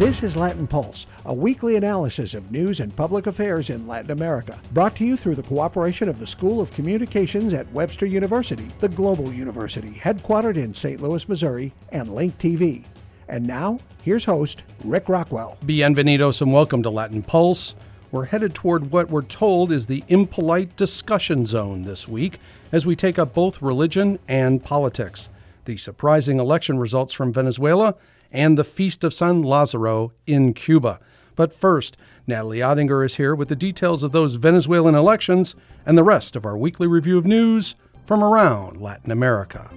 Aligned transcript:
This 0.00 0.22
is 0.22 0.34
Latin 0.34 0.66
Pulse, 0.66 1.06
a 1.26 1.34
weekly 1.34 1.76
analysis 1.76 2.32
of 2.32 2.50
news 2.50 2.80
and 2.80 2.96
public 2.96 3.26
affairs 3.26 3.68
in 3.68 3.86
Latin 3.86 4.12
America, 4.12 4.58
brought 4.72 4.96
to 4.96 5.04
you 5.04 5.14
through 5.14 5.34
the 5.34 5.42
cooperation 5.42 6.08
of 6.08 6.18
the 6.18 6.26
School 6.26 6.58
of 6.62 6.72
Communications 6.72 7.52
at 7.52 7.70
Webster 7.70 8.06
University, 8.06 8.72
the 8.78 8.88
global 8.88 9.30
university 9.30 10.00
headquartered 10.02 10.56
in 10.56 10.72
St. 10.72 11.02
Louis, 11.02 11.28
Missouri, 11.28 11.74
and 11.90 12.14
Link 12.14 12.38
TV. 12.38 12.84
And 13.28 13.46
now, 13.46 13.78
here's 14.00 14.24
host 14.24 14.62
Rick 14.84 15.10
Rockwell. 15.10 15.58
Bienvenidos 15.66 16.40
and 16.40 16.50
welcome 16.50 16.82
to 16.82 16.88
Latin 16.88 17.22
Pulse. 17.22 17.74
We're 18.10 18.24
headed 18.24 18.54
toward 18.54 18.92
what 18.92 19.10
we're 19.10 19.20
told 19.20 19.70
is 19.70 19.86
the 19.86 20.02
impolite 20.08 20.76
discussion 20.76 21.44
zone 21.44 21.82
this 21.82 22.08
week 22.08 22.38
as 22.72 22.86
we 22.86 22.96
take 22.96 23.18
up 23.18 23.34
both 23.34 23.60
religion 23.60 24.18
and 24.26 24.64
politics, 24.64 25.28
the 25.66 25.76
surprising 25.76 26.40
election 26.40 26.78
results 26.78 27.12
from 27.12 27.34
Venezuela, 27.34 27.96
and 28.32 28.56
the 28.56 28.64
Feast 28.64 29.04
of 29.04 29.14
San 29.14 29.42
Lazaro 29.42 30.12
in 30.26 30.54
Cuba. 30.54 31.00
But 31.36 31.52
first, 31.52 31.96
Natalie 32.26 32.58
Ottinger 32.58 33.04
is 33.04 33.16
here 33.16 33.34
with 33.34 33.48
the 33.48 33.56
details 33.56 34.02
of 34.02 34.12
those 34.12 34.36
Venezuelan 34.36 34.94
elections 34.94 35.54
and 35.86 35.96
the 35.96 36.04
rest 36.04 36.36
of 36.36 36.44
our 36.44 36.56
weekly 36.56 36.86
review 36.86 37.16
of 37.18 37.26
news 37.26 37.74
from 38.06 38.22
around 38.22 38.80
Latin 38.80 39.10
America. 39.10 39.70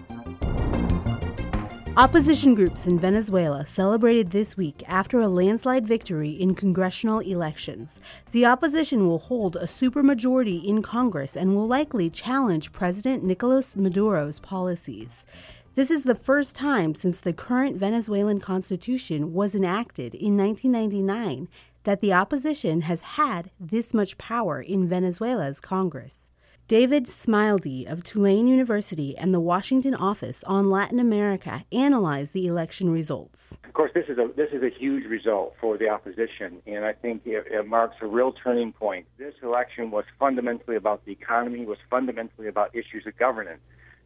Opposition 1.95 2.55
groups 2.55 2.88
in 2.88 2.97
Venezuela 2.97 3.67
celebrated 3.67 4.31
this 4.31 4.58
week 4.58 4.81
after 4.88 5.22
a 5.22 5.27
landslide 5.27 5.85
victory 5.85 6.31
in 6.31 6.55
congressional 6.55 7.20
elections. 7.20 7.99
The 8.31 8.47
opposition 8.47 9.05
will 9.05 9.20
hold 9.20 9.55
a 9.55 9.66
supermajority 9.66 10.66
in 10.66 10.81
Congress 10.81 11.35
and 11.35 11.55
will 11.55 11.67
likely 11.67 12.09
challenge 12.09 12.72
President 12.72 13.23
Nicolas 13.23 13.75
Maduro's 13.75 14.39
policies. 14.39 15.27
This 15.76 15.90
is 15.90 16.04
the 16.04 16.13
first 16.13 16.55
time 16.55 16.94
since 16.94 17.20
the 17.20 17.34
current 17.34 17.77
Venezuelan 17.77 18.40
constitution 18.40 19.34
was 19.34 19.55
enacted 19.55 20.14
in 20.14 20.38
1999 20.38 21.48
that 21.84 22.00
the 22.00 22.14
opposition 22.14 22.81
has 22.81 23.02
had 23.02 23.50
this 23.59 23.92
much 23.92 24.20
power 24.20 24.62
in 24.62 24.88
Venezuela's 24.88 25.59
Congress. 25.59 26.30
David 26.67 27.08
Smilde 27.08 27.92
of 27.92 28.03
Tulane 28.03 28.47
University 28.47 29.17
and 29.17 29.34
the 29.34 29.39
Washington 29.39 29.95
office 29.95 30.44
on 30.44 30.70
Latin 30.70 31.00
America 31.00 31.66
analyzed 31.72 32.34
the 32.34 32.45
election 32.45 32.92
results. 32.92 33.58
Of 33.66 33.73
course, 33.73 33.92
this 33.95 34.06
is 34.08 34.19
a 34.19 34.30
this 34.36 34.50
is 34.53 34.62
a 34.62 34.69
huge 34.69 35.06
result 35.06 35.56
for 35.59 35.80
the 35.80 35.90
opposition, 35.90 36.62
and 36.67 36.86
I 36.86 36.94
think 36.94 37.23
it, 37.25 37.47
it 37.50 37.67
marks 37.67 37.95
a 38.00 38.06
real 38.06 38.31
turning 38.31 38.73
point. 38.73 39.08
This 39.17 39.34
election 39.42 39.90
was 39.90 40.06
fundamentally 40.19 40.75
about 40.75 41.03
the 41.06 41.14
economy, 41.14 41.66
was 41.66 41.80
fundamentally 41.90 42.47
about 42.47 42.75
issues 42.75 43.08
of 43.08 43.17
governance. 43.17 43.62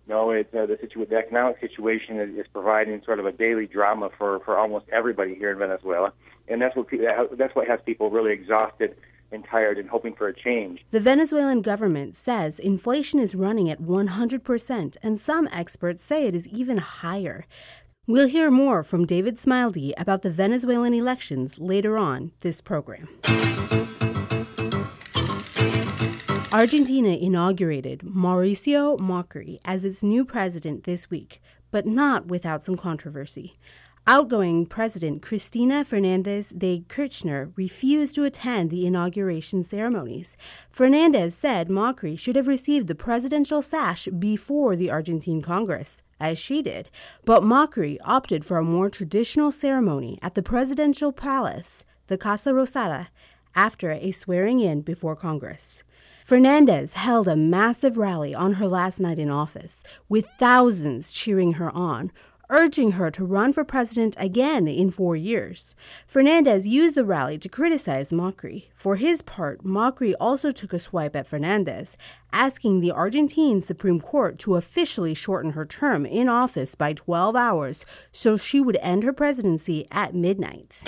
No, 0.08 0.32
it's 0.32 0.54
uh, 0.54 0.66
the, 0.66 0.78
situ- 0.80 1.06
the 1.06 1.18
economic 1.18 1.60
situation 1.60 2.20
is, 2.20 2.38
is 2.38 2.46
providing 2.52 3.02
sort 3.06 3.20
of 3.20 3.26
a 3.26 3.32
daily 3.32 3.68
drama 3.68 4.10
for, 4.18 4.40
for 4.40 4.58
almost 4.58 4.86
everybody 4.92 5.36
here 5.36 5.52
in 5.52 5.60
Venezuela, 5.60 6.14
and 6.48 6.62
that's 6.62 6.76
what 6.76 6.88
pe- 6.88 6.98
that's 7.38 7.56
what 7.56 7.68
has 7.68 7.80
people 7.86 8.10
really 8.10 8.32
exhausted 8.32 8.96
and 9.32 9.44
tired 9.50 9.78
and 9.78 9.90
hoping 9.90 10.16
for 10.16 10.30
a 10.30 10.34
change. 10.34 10.86
The 10.92 11.02
Venezuelan 11.02 11.62
government 11.62 12.16
says 12.16 12.60
inflation 12.60 13.20
is 13.20 13.36
running 13.36 13.70
at 13.70 13.82
100%, 13.82 14.98
and 15.04 15.20
some 15.20 15.50
experts 15.52 16.04
say 16.04 16.28
it 16.28 16.36
is 16.36 16.48
even 16.48 16.78
higher. 16.78 17.46
We'll 18.06 18.30
hear 18.30 18.50
more 18.50 18.84
from 18.84 19.06
David 19.06 19.36
Smilde 19.38 19.92
about 19.98 20.22
the 20.22 20.30
Venezuelan 20.30 20.94
elections 20.94 21.60
later 21.60 21.98
on 21.98 22.32
this 22.40 22.62
program. 22.62 23.10
Argentina 26.54 27.10
inaugurated 27.10 28.00
Mauricio 28.06 28.98
Macri 29.00 29.60
as 29.66 29.84
its 29.84 30.02
new 30.02 30.24
president 30.24 30.86
this 30.86 31.10
week, 31.10 31.42
but 31.72 31.86
not 31.86 32.28
without 32.28 32.64
some 32.64 32.78
controversy. 32.78 33.60
Outgoing 34.08 34.66
President 34.66 35.22
Cristina 35.22 35.84
Fernandez 35.84 36.48
de 36.58 36.86
Kirchner 36.88 37.52
refused 37.58 38.16
to 38.16 38.24
attend 38.24 38.70
the 38.70 38.86
inauguration 38.86 39.66
ceremonies. 39.66 40.38
Fernandez 40.70 41.36
said 41.36 41.68
Macri 41.68 42.18
should 42.18 42.38
have 42.38 42.48
received 42.48 42.88
the 42.88 42.96
presidential 42.96 43.62
sash 43.62 44.08
before 44.18 44.78
the 44.78 44.90
Argentine 44.90 45.42
Congress, 45.42 46.02
as 46.18 46.40
she 46.40 46.62
did, 46.62 46.90
but 47.26 47.44
Macri 47.44 47.98
opted 48.06 48.46
for 48.46 48.58
a 48.58 48.64
more 48.64 48.90
traditional 48.90 49.52
ceremony 49.52 50.18
at 50.22 50.34
the 50.34 50.42
presidential 50.42 51.12
palace, 51.12 51.84
the 52.08 52.18
Casa 52.18 52.52
Rosada, 52.52 53.08
after 53.54 53.92
a 53.92 54.12
swearing 54.12 54.62
in 54.62 54.80
before 54.80 55.18
Congress. 55.18 55.84
Fernandez 56.28 56.92
held 56.96 57.26
a 57.26 57.38
massive 57.38 57.96
rally 57.96 58.36
on 58.36 58.56
her 58.56 58.68
last 58.68 59.00
night 59.00 59.18
in 59.18 59.30
office, 59.30 59.82
with 60.10 60.28
thousands 60.38 61.14
cheering 61.14 61.54
her 61.54 61.72
on, 61.72 62.12
urging 62.50 62.92
her 62.92 63.10
to 63.10 63.24
run 63.24 63.54
for 63.54 63.64
president 63.64 64.14
again 64.20 64.68
in 64.68 64.92
four 64.92 65.16
years. 65.16 65.74
Fernandez 66.06 66.68
used 66.68 66.96
the 66.96 67.06
rally 67.06 67.38
to 67.38 67.48
criticize 67.48 68.12
Macri. 68.12 68.66
For 68.76 68.98
his 68.98 69.22
part, 69.22 69.64
Macri 69.64 70.16
also 70.20 70.52
took 70.52 70.74
a 70.74 70.80
swipe 70.80 71.16
at 71.16 71.28
Fernandez, 71.28 71.96
asking 72.34 72.82
the 72.82 72.92
Argentine 72.92 73.62
Supreme 73.62 74.02
Court 74.02 74.38
to 74.40 74.58
officially 74.58 75.14
shorten 75.14 75.52
her 75.52 75.66
term 75.66 76.06
in 76.06 76.28
office 76.28 76.76
by 76.76 76.92
12 76.92 77.38
hours 77.38 77.86
so 78.12 78.36
she 78.36 78.60
would 78.60 78.78
end 78.82 79.04
her 79.04 79.14
presidency 79.14 79.88
at 79.92 80.14
midnight. 80.14 80.82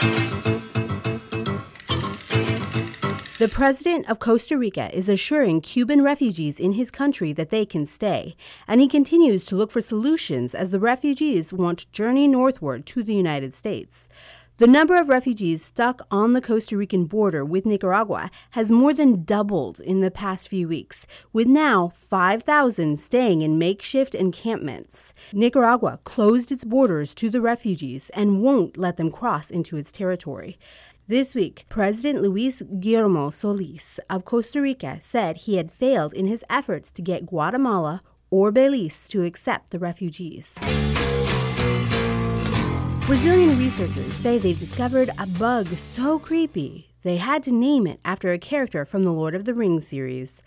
The 3.39 3.47
president 3.47 4.09
of 4.09 4.19
Costa 4.19 4.57
Rica 4.57 4.93
is 4.93 5.07
assuring 5.07 5.61
Cuban 5.61 6.01
refugees 6.01 6.59
in 6.59 6.73
his 6.73 6.91
country 6.91 7.31
that 7.31 7.51
they 7.51 7.65
can 7.65 7.85
stay, 7.85 8.35
and 8.67 8.81
he 8.81 8.87
continues 8.89 9.45
to 9.45 9.55
look 9.55 9.71
for 9.71 9.79
solutions 9.79 10.53
as 10.53 10.71
the 10.71 10.79
refugees 10.81 11.53
want 11.53 11.79
to 11.79 11.91
journey 11.93 12.27
northward 12.27 12.85
to 12.87 13.01
the 13.01 13.15
United 13.15 13.53
States. 13.53 14.09
The 14.57 14.67
number 14.67 14.99
of 14.99 15.07
refugees 15.07 15.63
stuck 15.63 16.05
on 16.11 16.33
the 16.33 16.41
Costa 16.41 16.75
Rican 16.75 17.05
border 17.05 17.45
with 17.45 17.65
Nicaragua 17.65 18.29
has 18.49 18.73
more 18.73 18.93
than 18.93 19.23
doubled 19.23 19.79
in 19.79 20.01
the 20.01 20.11
past 20.11 20.49
few 20.49 20.67
weeks, 20.67 21.07
with 21.31 21.47
now 21.47 21.93
5,000 21.95 22.99
staying 22.99 23.41
in 23.41 23.57
makeshift 23.57 24.13
encampments. 24.15 25.13
Nicaragua 25.31 26.01
closed 26.03 26.51
its 26.51 26.65
borders 26.65 27.15
to 27.15 27.29
the 27.29 27.39
refugees 27.39 28.09
and 28.09 28.41
won't 28.41 28.75
let 28.75 28.97
them 28.97 29.09
cross 29.09 29.49
into 29.49 29.77
its 29.77 29.93
territory. 29.93 30.59
This 31.09 31.33
week, 31.33 31.65
President 31.69 32.21
Luis 32.21 32.61
Guillermo 32.79 33.31
Solis 33.31 33.99
of 34.11 34.25
Costa 34.25 34.61
Rica 34.61 34.99
said 35.01 35.37
he 35.37 35.57
had 35.57 35.71
failed 35.71 36.13
in 36.13 36.27
his 36.27 36.45
efforts 36.51 36.91
to 36.91 37.01
get 37.01 37.25
Guatemala 37.25 38.01
or 38.29 38.51
Belize 38.51 39.07
to 39.07 39.23
accept 39.23 39.71
the 39.71 39.79
refugees. 39.79 40.53
Brazilian 43.07 43.57
researchers 43.57 44.13
say 44.13 44.37
they've 44.37 44.59
discovered 44.59 45.09
a 45.17 45.25
bug 45.25 45.75
so 45.77 46.19
creepy 46.19 46.91
they 47.01 47.17
had 47.17 47.41
to 47.41 47.51
name 47.51 47.87
it 47.87 47.99
after 48.05 48.31
a 48.31 48.37
character 48.37 48.85
from 48.85 49.03
the 49.03 49.11
Lord 49.11 49.33
of 49.33 49.45
the 49.45 49.55
Rings 49.55 49.87
series. 49.87 50.43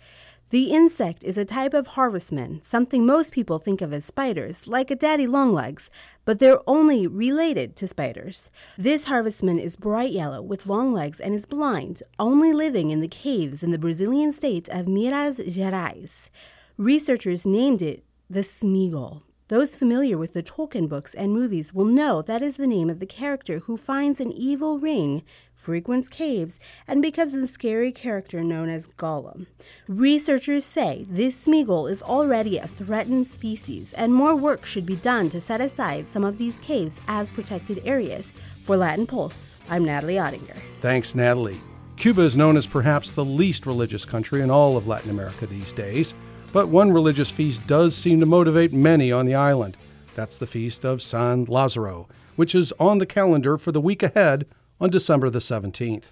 The 0.53 0.69
insect 0.69 1.23
is 1.23 1.35
a 1.35 1.45
type 1.45 1.73
of 1.73 1.87
harvestman, 1.87 2.61
something 2.61 3.07
most 3.07 3.33
people 3.33 3.57
think 3.57 3.81
of 3.81 3.91
as 3.91 4.05
spiders, 4.05 4.67
like 4.67 4.91
a 4.91 4.95
daddy 4.95 5.25
longlegs, 5.25 5.89
but 6.25 6.37
they're 6.37 6.59
only 6.69 7.07
related 7.07 7.75
to 7.77 7.87
spiders. 7.87 8.51
This 8.77 9.05
harvestman 9.05 9.57
is 9.57 9.75
bright 9.75 10.11
yellow 10.11 10.43
with 10.43 10.67
long 10.67 10.93
legs 10.93 11.19
and 11.19 11.33
is 11.33 11.47
blind, 11.47 12.03
only 12.19 12.53
living 12.53 12.91
in 12.91 13.01
the 13.01 13.07
caves 13.07 13.63
in 13.63 13.71
the 13.71 13.79
Brazilian 13.79 14.31
state 14.31 14.69
of 14.69 14.87
Minas 14.87 15.39
Gerais. 15.39 16.29
Researchers 16.77 17.47
named 17.47 17.81
it 17.81 18.03
the 18.29 18.41
Smeagol 18.41 19.23
those 19.49 19.75
familiar 19.75 20.17
with 20.17 20.33
the 20.33 20.41
Tolkien 20.41 20.87
books 20.87 21.13
and 21.13 21.33
movies 21.33 21.73
will 21.73 21.85
know 21.85 22.21
that 22.21 22.41
is 22.41 22.55
the 22.55 22.67
name 22.67 22.89
of 22.89 22.99
the 22.99 23.05
character 23.05 23.59
who 23.59 23.75
finds 23.75 24.19
an 24.19 24.31
evil 24.31 24.79
ring, 24.79 25.21
frequents 25.53 26.07
caves, 26.07 26.59
and 26.87 27.01
becomes 27.01 27.33
the 27.33 27.45
scary 27.45 27.91
character 27.91 28.43
known 28.43 28.69
as 28.69 28.87
Gollum. 28.87 29.47
Researchers 29.87 30.63
say 30.63 31.05
this 31.09 31.45
Smeagol 31.45 31.91
is 31.91 32.01
already 32.01 32.57
a 32.57 32.67
threatened 32.67 33.27
species, 33.27 33.93
and 33.93 34.13
more 34.13 34.35
work 34.35 34.65
should 34.65 34.85
be 34.85 34.95
done 34.95 35.29
to 35.29 35.41
set 35.41 35.59
aside 35.59 36.07
some 36.07 36.23
of 36.23 36.37
these 36.37 36.59
caves 36.59 37.01
as 37.07 37.29
protected 37.29 37.81
areas. 37.83 38.33
For 38.63 38.77
Latin 38.77 39.05
Pulse, 39.05 39.55
I'm 39.69 39.83
Natalie 39.83 40.15
Ottinger. 40.15 40.61
Thanks, 40.79 41.15
Natalie. 41.15 41.59
Cuba 41.97 42.21
is 42.21 42.37
known 42.37 42.57
as 42.57 42.65
perhaps 42.65 43.11
the 43.11 43.25
least 43.25 43.65
religious 43.65 44.05
country 44.05 44.41
in 44.41 44.49
all 44.49 44.77
of 44.77 44.87
Latin 44.87 45.09
America 45.09 45.45
these 45.45 45.73
days. 45.73 46.13
But 46.53 46.67
one 46.67 46.91
religious 46.91 47.31
feast 47.31 47.65
does 47.65 47.95
seem 47.95 48.19
to 48.19 48.27
motivate 48.27 48.71
many 48.71 49.11
on 49.11 49.25
the 49.25 49.33
island. 49.33 49.75
That's 50.13 50.37
the 50.37 50.45
feast 50.45 50.85
of 50.85 51.01
San 51.01 51.45
Lazaro, 51.45 52.07
which 52.35 52.53
is 52.53 52.71
on 52.79 52.99
the 52.99 53.07
calendar 53.07 53.57
for 53.57 53.71
the 53.71 53.81
week 53.81 54.03
ahead 54.03 54.45
on 54.79 54.91
December 54.91 55.31
the 55.31 55.39
17th. 55.39 56.11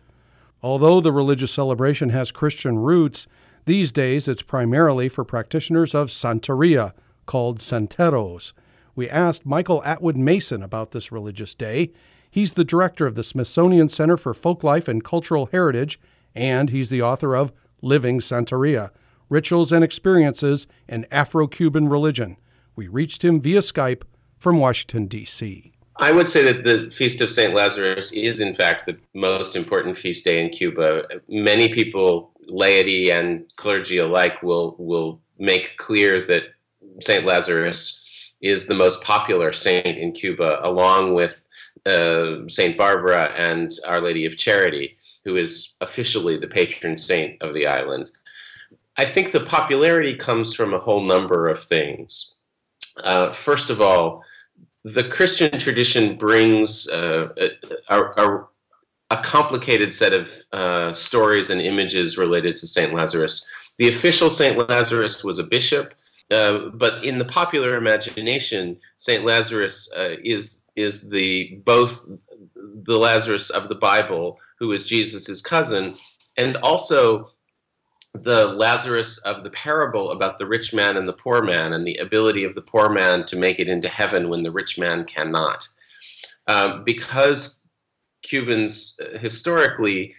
Although 0.63 0.99
the 0.99 1.11
religious 1.11 1.51
celebration 1.51 2.09
has 2.09 2.31
Christian 2.31 2.79
roots, 2.79 3.27
these 3.65 3.91
days 3.91 4.27
it's 4.27 4.41
primarily 4.41 5.07
for 5.09 5.23
practitioners 5.23 5.93
of 5.93 6.09
Santeria, 6.09 6.93
called 7.27 7.59
Santeros. 7.59 8.53
We 8.95 9.07
asked 9.07 9.45
Michael 9.45 9.83
Atwood 9.83 10.17
Mason 10.17 10.63
about 10.63 10.89
this 10.89 11.11
religious 11.11 11.53
day. 11.53 11.91
He's 12.31 12.53
the 12.53 12.65
director 12.65 13.05
of 13.05 13.13
the 13.13 13.23
Smithsonian 13.23 13.89
Center 13.89 14.17
for 14.17 14.33
Folklife 14.33 14.87
and 14.87 15.03
Cultural 15.03 15.49
Heritage, 15.51 15.99
and 16.33 16.71
he's 16.71 16.89
the 16.89 17.03
author 17.03 17.35
of 17.35 17.53
Living 17.83 18.19
Santeria 18.19 18.89
Rituals 19.31 19.71
and 19.71 19.81
Experiences 19.81 20.67
in 20.89 21.05
Afro 21.09 21.47
Cuban 21.47 21.87
Religion. 21.87 22.35
We 22.75 22.89
reached 22.89 23.23
him 23.23 23.39
via 23.39 23.61
Skype 23.61 24.03
from 24.37 24.59
Washington, 24.59 25.07
D.C. 25.07 25.71
I 25.95 26.11
would 26.11 26.27
say 26.27 26.43
that 26.51 26.65
the 26.65 26.91
Feast 26.91 27.21
of 27.21 27.29
St. 27.29 27.55
Lazarus 27.55 28.11
is, 28.11 28.41
in 28.41 28.53
fact, 28.53 28.87
the 28.87 28.97
most 29.13 29.55
important 29.55 29.97
feast 29.97 30.25
day 30.25 30.43
in 30.43 30.49
Cuba. 30.49 31.03
Many 31.29 31.69
people, 31.69 32.33
laity 32.47 33.09
and 33.09 33.45
clergy 33.55 33.99
alike, 33.99 34.43
will, 34.43 34.75
will 34.77 35.21
make 35.39 35.77
clear 35.77 36.21
that 36.23 36.43
St. 36.99 37.23
Lazarus 37.23 38.03
is 38.41 38.67
the 38.67 38.73
most 38.73 39.01
popular 39.01 39.53
saint 39.53 39.97
in 39.97 40.11
Cuba, 40.11 40.59
along 40.61 41.13
with 41.13 41.47
uh, 41.85 42.49
St. 42.49 42.77
Barbara 42.77 43.31
and 43.37 43.71
Our 43.87 44.01
Lady 44.01 44.25
of 44.25 44.35
Charity, 44.35 44.97
who 45.23 45.37
is 45.37 45.77
officially 45.79 46.37
the 46.37 46.47
patron 46.47 46.97
saint 46.97 47.41
of 47.41 47.53
the 47.53 47.65
island. 47.65 48.11
I 49.01 49.05
think 49.05 49.31
the 49.31 49.39
popularity 49.39 50.13
comes 50.15 50.53
from 50.53 50.75
a 50.75 50.79
whole 50.79 51.03
number 51.03 51.47
of 51.47 51.63
things. 51.63 52.37
Uh, 53.03 53.33
first 53.33 53.71
of 53.71 53.81
all, 53.81 54.23
the 54.83 55.09
Christian 55.09 55.59
tradition 55.59 56.15
brings 56.17 56.87
uh, 56.89 57.29
a, 57.35 57.49
a, 57.89 58.47
a, 59.09 59.23
complicated 59.23 59.91
set 59.95 60.13
of 60.13 60.29
uh, 60.53 60.93
stories 60.93 61.49
and 61.49 61.59
images 61.59 62.19
related 62.19 62.55
to 62.57 62.67
St. 62.67 62.93
Lazarus. 62.93 63.49
The 63.79 63.89
official 63.89 64.29
St. 64.29 64.69
Lazarus 64.69 65.23
was 65.23 65.39
a 65.39 65.45
bishop, 65.45 65.95
uh, 66.29 66.69
but 66.75 67.03
in 67.03 67.17
the 67.17 67.25
popular 67.25 67.77
imagination, 67.77 68.77
St. 68.97 69.25
Lazarus 69.25 69.91
uh, 69.97 70.17
is, 70.23 70.67
is 70.75 71.09
the, 71.09 71.59
both 71.65 72.05
the 72.83 72.99
Lazarus 72.99 73.49
of 73.49 73.67
the 73.67 73.81
Bible, 73.89 74.39
who 74.59 74.73
is 74.73 74.87
Jesus' 74.87 75.41
cousin, 75.41 75.97
and 76.37 76.55
also 76.57 77.31
the 78.13 78.47
Lazarus 78.47 79.17
of 79.19 79.43
the 79.43 79.49
parable 79.51 80.11
about 80.11 80.37
the 80.37 80.45
rich 80.45 80.73
man 80.73 80.97
and 80.97 81.07
the 81.07 81.13
poor 81.13 81.41
man 81.41 81.73
and 81.73 81.85
the 81.85 81.95
ability 81.95 82.43
of 82.43 82.55
the 82.55 82.61
poor 82.61 82.89
man 82.89 83.25
to 83.25 83.35
make 83.35 83.59
it 83.59 83.69
into 83.69 83.87
heaven 83.87 84.29
when 84.29 84.43
the 84.43 84.51
rich 84.51 84.77
man 84.77 85.05
cannot. 85.05 85.67
Um, 86.47 86.83
because 86.83 87.63
Cubans 88.21 88.99
uh, 89.01 89.17
historically 89.17 90.13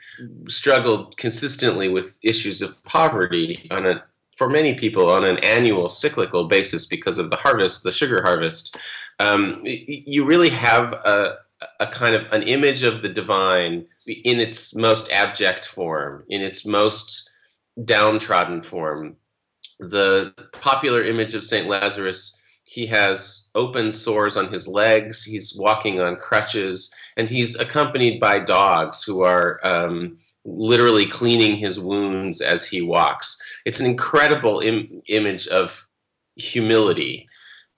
struggled 0.49 1.17
consistently 1.17 1.89
with 1.89 2.19
issues 2.23 2.63
of 2.63 2.83
poverty 2.85 3.69
on 3.71 3.87
a 3.87 4.03
for 4.39 4.49
many 4.49 4.75
people 4.75 5.11
on 5.11 5.25
an 5.25 5.39
annual 5.39 5.89
cyclical 5.91 6.49
basis 6.49 6.87
because 6.87 7.19
of 7.19 7.31
the 7.31 7.37
harvest, 7.37 7.83
the 7.83 7.93
sugar 7.93 8.23
harvest, 8.23 8.77
um, 9.21 9.61
you 9.63 10.25
really 10.25 10.49
have 10.49 10.95
a, 10.95 11.37
a 11.81 11.87
kind 11.89 12.15
of 12.15 12.27
an 12.33 12.43
image 12.43 12.83
of 12.83 13.03
the 13.03 13.11
divine 13.11 13.87
in 14.07 14.41
its 14.41 14.75
most 14.75 15.13
abject 15.13 15.67
form, 15.67 16.25
in 16.29 16.41
its 16.41 16.65
most 16.65 17.31
downtrodden 17.85 18.63
form. 18.63 19.17
The 19.79 20.35
popular 20.53 21.05
image 21.05 21.35
of 21.35 21.45
St. 21.45 21.69
Lazarus, 21.69 22.41
he 22.65 22.87
has 22.87 23.51
open 23.55 23.93
sores 23.93 24.37
on 24.37 24.53
his 24.53 24.69
legs, 24.69 25.25
he's 25.25 25.57
walking 25.59 26.01
on 26.01 26.17
crutches, 26.17 26.95
and 27.17 27.29
he's 27.29 27.59
accompanied 27.59 28.21
by 28.21 28.39
dogs 28.39 29.03
who 29.03 29.23
are 29.23 29.61
um, 29.65 30.19
literally 30.45 31.07
cleaning 31.07 31.57
his 31.57 31.81
wounds 31.81 32.41
as 32.41 32.67
he 32.67 32.83
walks. 32.83 33.41
It's 33.65 33.81
an 33.81 33.87
incredible 33.87 34.61
Im- 34.61 35.03
image 35.07 35.49
of 35.49 35.87
humility. 36.37 37.27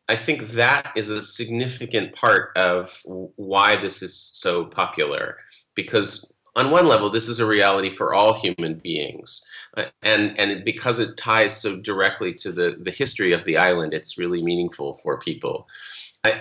I 0.09 0.17
think 0.17 0.51
that 0.53 0.93
is 0.97 1.09
a 1.09 1.23
significant 1.23 2.15
part 2.15 2.51
of 2.57 2.91
why 3.05 3.77
this 3.77 4.03
is 4.03 4.31
so 4.35 4.67
popular 4.67 5.39
because 5.75 6.35
on 6.57 6.71
one 6.71 6.87
level, 6.87 7.11
this 7.11 7.29
is 7.29 7.41
a 7.41 7.47
reality 7.47 7.91
for 7.95 8.15
all 8.15 8.35
human 8.35 8.79
beings. 8.79 9.45
And 10.03 10.39
and 10.39 10.65
because 10.65 10.99
it 10.99 11.17
ties 11.17 11.61
so 11.61 11.81
directly 11.81 12.35
to 12.35 12.53
the, 12.53 12.77
the 12.81 12.91
history 12.91 13.33
of 13.33 13.45
the 13.45 13.59
island, 13.59 13.93
it's 13.93 14.19
really 14.19 14.43
meaningful 14.43 15.01
for 15.03 15.19
people. 15.19 15.67
I, 16.25 16.41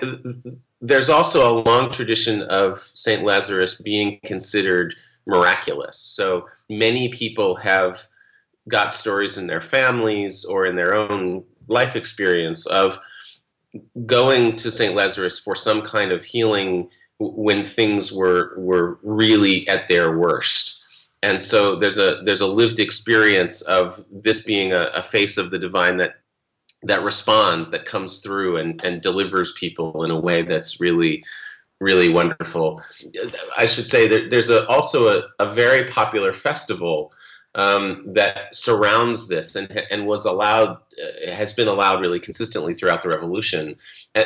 there's 0.82 1.10
also 1.10 1.50
a 1.50 1.60
long 1.62 1.92
tradition 1.92 2.42
of 2.44 2.80
St. 2.80 3.24
Lazarus 3.24 3.82
being 3.82 4.20
considered 4.26 4.96
miraculous. 5.26 5.98
So 5.98 6.48
many 6.70 7.10
people 7.10 7.56
have 7.56 8.02
got 8.70 8.94
stories 8.94 9.38
in 9.38 9.48
their 9.48 9.62
families 9.62 10.46
or 10.46 10.66
in 10.66 10.76
their 10.76 10.96
own 10.96 11.44
life 11.68 11.96
experience 11.96 12.66
of 12.68 12.98
going 14.06 14.56
to 14.58 14.72
St. 14.72 14.94
Lazarus 14.94 15.40
for 15.40 15.56
some 15.56 15.82
kind 15.82 16.12
of 16.12 16.24
healing 16.24 16.90
when 17.20 17.66
things 17.66 18.12
were 18.12 18.54
were 18.58 19.00
really 19.04 19.68
at 19.68 19.88
their 19.88 20.18
worst. 20.18 20.83
And 21.24 21.42
so 21.42 21.78
there's 21.78 21.98
a 21.98 22.22
there's 22.26 22.42
a 22.42 22.48
lived 22.62 22.80
experience 22.80 23.62
of 23.64 24.04
this 24.12 24.44
being 24.44 24.74
a, 24.74 24.92
a 24.94 25.02
face 25.02 25.38
of 25.38 25.50
the 25.50 25.58
divine 25.58 25.98
that 25.98 26.16
that 26.84 27.02
responds, 27.02 27.72
that 27.72 27.86
comes 27.86 28.20
through 28.20 28.58
and, 28.58 28.84
and 28.84 29.02
delivers 29.02 29.54
people 29.54 30.04
in 30.04 30.12
a 30.12 30.20
way 30.20 30.42
that's 30.44 30.82
really 30.82 31.24
really 31.80 32.10
wonderful. 32.10 32.82
I 33.58 33.66
should 33.66 33.88
say 33.88 34.08
that 34.08 34.30
there's 34.30 34.50
a, 34.50 34.68
also 34.68 35.00
a, 35.08 35.24
a 35.40 35.54
very 35.54 35.90
popular 35.90 36.32
festival 36.34 37.12
um, 37.56 38.04
that 38.14 38.56
surrounds 38.56 39.28
this 39.28 39.56
and, 39.56 39.70
and 39.92 40.08
was 40.08 40.26
allowed, 40.26 40.70
uh, 40.72 41.32
has 41.32 41.54
been 41.54 41.68
allowed 41.68 42.02
really 42.02 42.20
consistently 42.20 42.74
throughout 42.74 43.02
the 43.02 43.10
revolution. 43.10 43.76
Uh, 44.16 44.24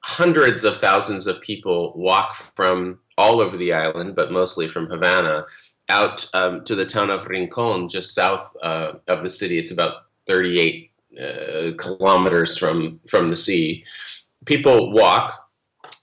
hundreds 0.00 0.64
of 0.64 0.78
thousands 0.78 1.26
of 1.26 1.40
people 1.40 1.92
walk 1.96 2.36
from 2.54 2.98
all 3.16 3.40
over 3.40 3.56
the 3.56 3.72
island, 3.72 4.14
but 4.14 4.30
mostly 4.30 4.68
from 4.68 4.86
Havana, 4.86 5.44
out 5.88 6.28
um, 6.34 6.64
to 6.64 6.74
the 6.74 6.86
town 6.86 7.10
of 7.10 7.26
Rincon, 7.26 7.88
just 7.88 8.14
south 8.14 8.56
uh, 8.62 8.94
of 9.08 9.22
the 9.22 9.30
city. 9.30 9.58
It's 9.58 9.72
about 9.72 10.06
38 10.26 10.90
uh, 11.18 11.70
kilometers 11.78 12.58
from, 12.58 13.00
from 13.08 13.30
the 13.30 13.36
sea. 13.36 13.84
People 14.44 14.92
walk 14.92 15.48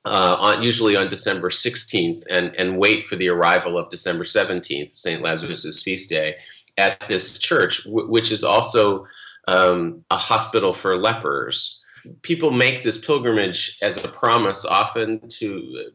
uh, 0.06 0.36
on, 0.40 0.64
usually 0.64 0.96
on 0.96 1.10
December 1.10 1.50
16th 1.50 2.24
and, 2.30 2.56
and 2.56 2.78
wait 2.78 3.06
for 3.06 3.16
the 3.16 3.30
arrival 3.30 3.78
of 3.78 3.90
December 3.90 4.24
17th, 4.24 4.92
St. 4.92 5.22
Lazarus's 5.22 5.82
feast 5.84 6.10
day, 6.10 6.36
at 6.78 7.02
this 7.08 7.40
church, 7.40 7.86
w- 7.86 8.10
which 8.10 8.32
is 8.32 8.44
also 8.44 9.06
um, 9.48 10.04
a 10.12 10.18
hospital 10.18 10.74
for 10.74 10.98
lepers. 10.98 11.85
People 12.22 12.52
make 12.52 12.84
this 12.84 13.04
pilgrimage 13.04 13.78
as 13.82 13.98
a 13.98 14.08
promise 14.08 14.66
often 14.66 15.28
to, 15.30 15.92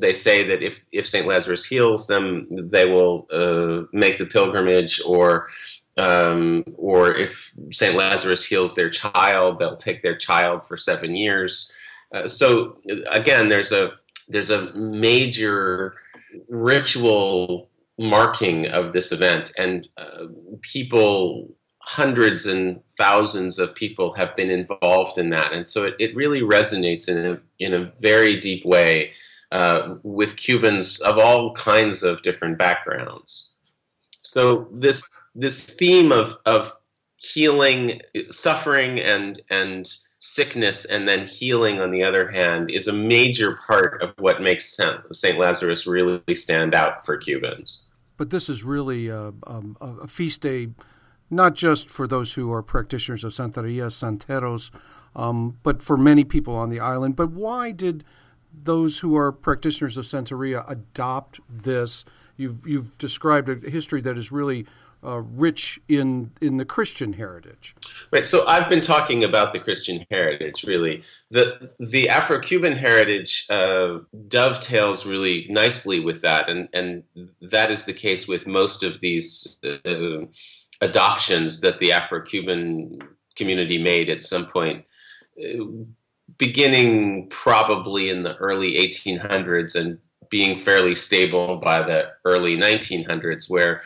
they 0.00 0.12
say 0.12 0.46
that 0.46 0.62
if, 0.62 0.84
if 0.92 1.08
St. 1.08 1.26
Lazarus 1.26 1.64
heals 1.64 2.06
them, 2.06 2.46
they 2.50 2.86
will 2.86 3.26
uh, 3.32 3.86
make 3.92 4.18
the 4.18 4.26
pilgrimage 4.26 5.00
or 5.06 5.48
um, 5.98 6.64
or 6.76 7.12
if 7.12 7.52
St. 7.70 7.96
Lazarus 7.96 8.44
heals 8.44 8.74
their 8.74 8.88
child, 8.88 9.58
they'll 9.58 9.76
take 9.76 10.02
their 10.02 10.16
child 10.16 10.66
for 10.66 10.76
seven 10.76 11.16
years. 11.16 11.72
Uh, 12.14 12.28
so 12.28 12.78
again, 13.10 13.48
there's 13.48 13.72
a 13.72 13.92
there's 14.28 14.50
a 14.50 14.72
major 14.74 15.94
ritual 16.48 17.68
marking 17.98 18.68
of 18.68 18.92
this 18.92 19.12
event, 19.12 19.52
and 19.58 19.88
uh, 19.96 20.26
people, 20.62 21.48
hundreds 21.88 22.44
and 22.44 22.78
thousands 22.98 23.58
of 23.58 23.74
people 23.74 24.12
have 24.12 24.36
been 24.36 24.50
involved 24.50 25.16
in 25.16 25.30
that, 25.30 25.54
and 25.54 25.66
so 25.66 25.84
it, 25.84 25.94
it 25.98 26.14
really 26.14 26.42
resonates 26.42 27.08
in 27.08 27.16
a 27.16 27.40
in 27.58 27.72
a 27.72 27.90
very 28.00 28.38
deep 28.38 28.62
way 28.66 29.10
uh, 29.52 29.94
with 30.02 30.36
Cubans 30.36 31.00
of 31.00 31.16
all 31.16 31.54
kinds 31.54 32.02
of 32.02 32.22
different 32.22 32.58
backgrounds. 32.58 33.54
So 34.20 34.68
this 34.70 35.08
this 35.34 35.64
theme 35.64 36.12
of 36.12 36.36
of 36.44 36.74
healing, 37.16 38.02
suffering, 38.30 39.00
and 39.00 39.40
and 39.48 39.90
sickness 40.18 40.84
and 40.84 41.08
then 41.08 41.24
healing, 41.24 41.80
on 41.80 41.90
the 41.90 42.02
other 42.02 42.30
hand, 42.30 42.70
is 42.70 42.88
a 42.88 42.92
major 42.92 43.58
part 43.66 44.02
of 44.02 44.12
what 44.18 44.42
makes 44.42 44.78
St. 45.12 45.38
Lazarus 45.38 45.86
really 45.86 46.34
stand 46.34 46.74
out 46.74 47.06
for 47.06 47.16
Cubans. 47.16 47.86
But 48.18 48.30
this 48.30 48.48
is 48.48 48.64
really 48.64 49.08
a, 49.08 49.32
um, 49.46 49.76
a, 49.80 49.86
a 50.02 50.06
feast 50.08 50.40
day, 50.40 50.70
not 51.30 51.54
just 51.54 51.90
for 51.90 52.06
those 52.06 52.34
who 52.34 52.52
are 52.52 52.62
practitioners 52.62 53.24
of 53.24 53.32
Santeria, 53.32 53.88
Santeros, 53.90 54.70
um, 55.14 55.58
but 55.62 55.82
for 55.82 55.96
many 55.96 56.24
people 56.24 56.54
on 56.54 56.70
the 56.70 56.80
island. 56.80 57.16
But 57.16 57.30
why 57.30 57.72
did 57.72 58.04
those 58.52 59.00
who 59.00 59.16
are 59.16 59.32
practitioners 59.32 59.96
of 59.96 60.04
Santeria 60.04 60.68
adopt 60.70 61.40
this? 61.48 62.04
You've, 62.36 62.66
you've 62.66 62.96
described 62.98 63.48
a 63.48 63.70
history 63.70 64.00
that 64.02 64.16
is 64.16 64.30
really 64.32 64.66
uh, 65.04 65.22
rich 65.34 65.80
in 65.88 66.32
in 66.40 66.56
the 66.56 66.64
Christian 66.64 67.12
heritage. 67.12 67.74
Right. 68.12 68.26
So 68.26 68.46
I've 68.46 68.68
been 68.68 68.80
talking 68.80 69.22
about 69.22 69.52
the 69.52 69.60
Christian 69.60 70.04
heritage. 70.10 70.64
Really, 70.64 71.02
the 71.30 71.72
the 71.78 72.08
Afro-Cuban 72.08 72.72
heritage 72.72 73.46
uh, 73.48 73.98
dovetails 74.26 75.06
really 75.06 75.46
nicely 75.48 76.00
with 76.00 76.22
that, 76.22 76.48
and 76.48 76.68
and 76.72 77.04
that 77.40 77.70
is 77.70 77.84
the 77.84 77.92
case 77.92 78.26
with 78.26 78.46
most 78.46 78.82
of 78.82 79.00
these 79.00 79.58
uh, 79.64 80.24
adoptions 80.80 81.60
that 81.60 81.78
the 81.78 81.92
Afro-Cuban 81.92 82.98
community 83.36 83.78
made 83.78 84.10
at 84.10 84.22
some 84.22 84.46
point. 84.46 84.84
Uh, 85.38 85.64
beginning 86.36 87.28
probably 87.30 88.10
in 88.10 88.22
the 88.22 88.36
early 88.36 88.76
1800s 88.76 89.74
and 89.74 89.98
being 90.30 90.58
fairly 90.58 90.94
stable 90.94 91.56
by 91.56 91.82
the 91.82 92.10
early 92.24 92.56
1900s, 92.56 93.48
where 93.50 93.82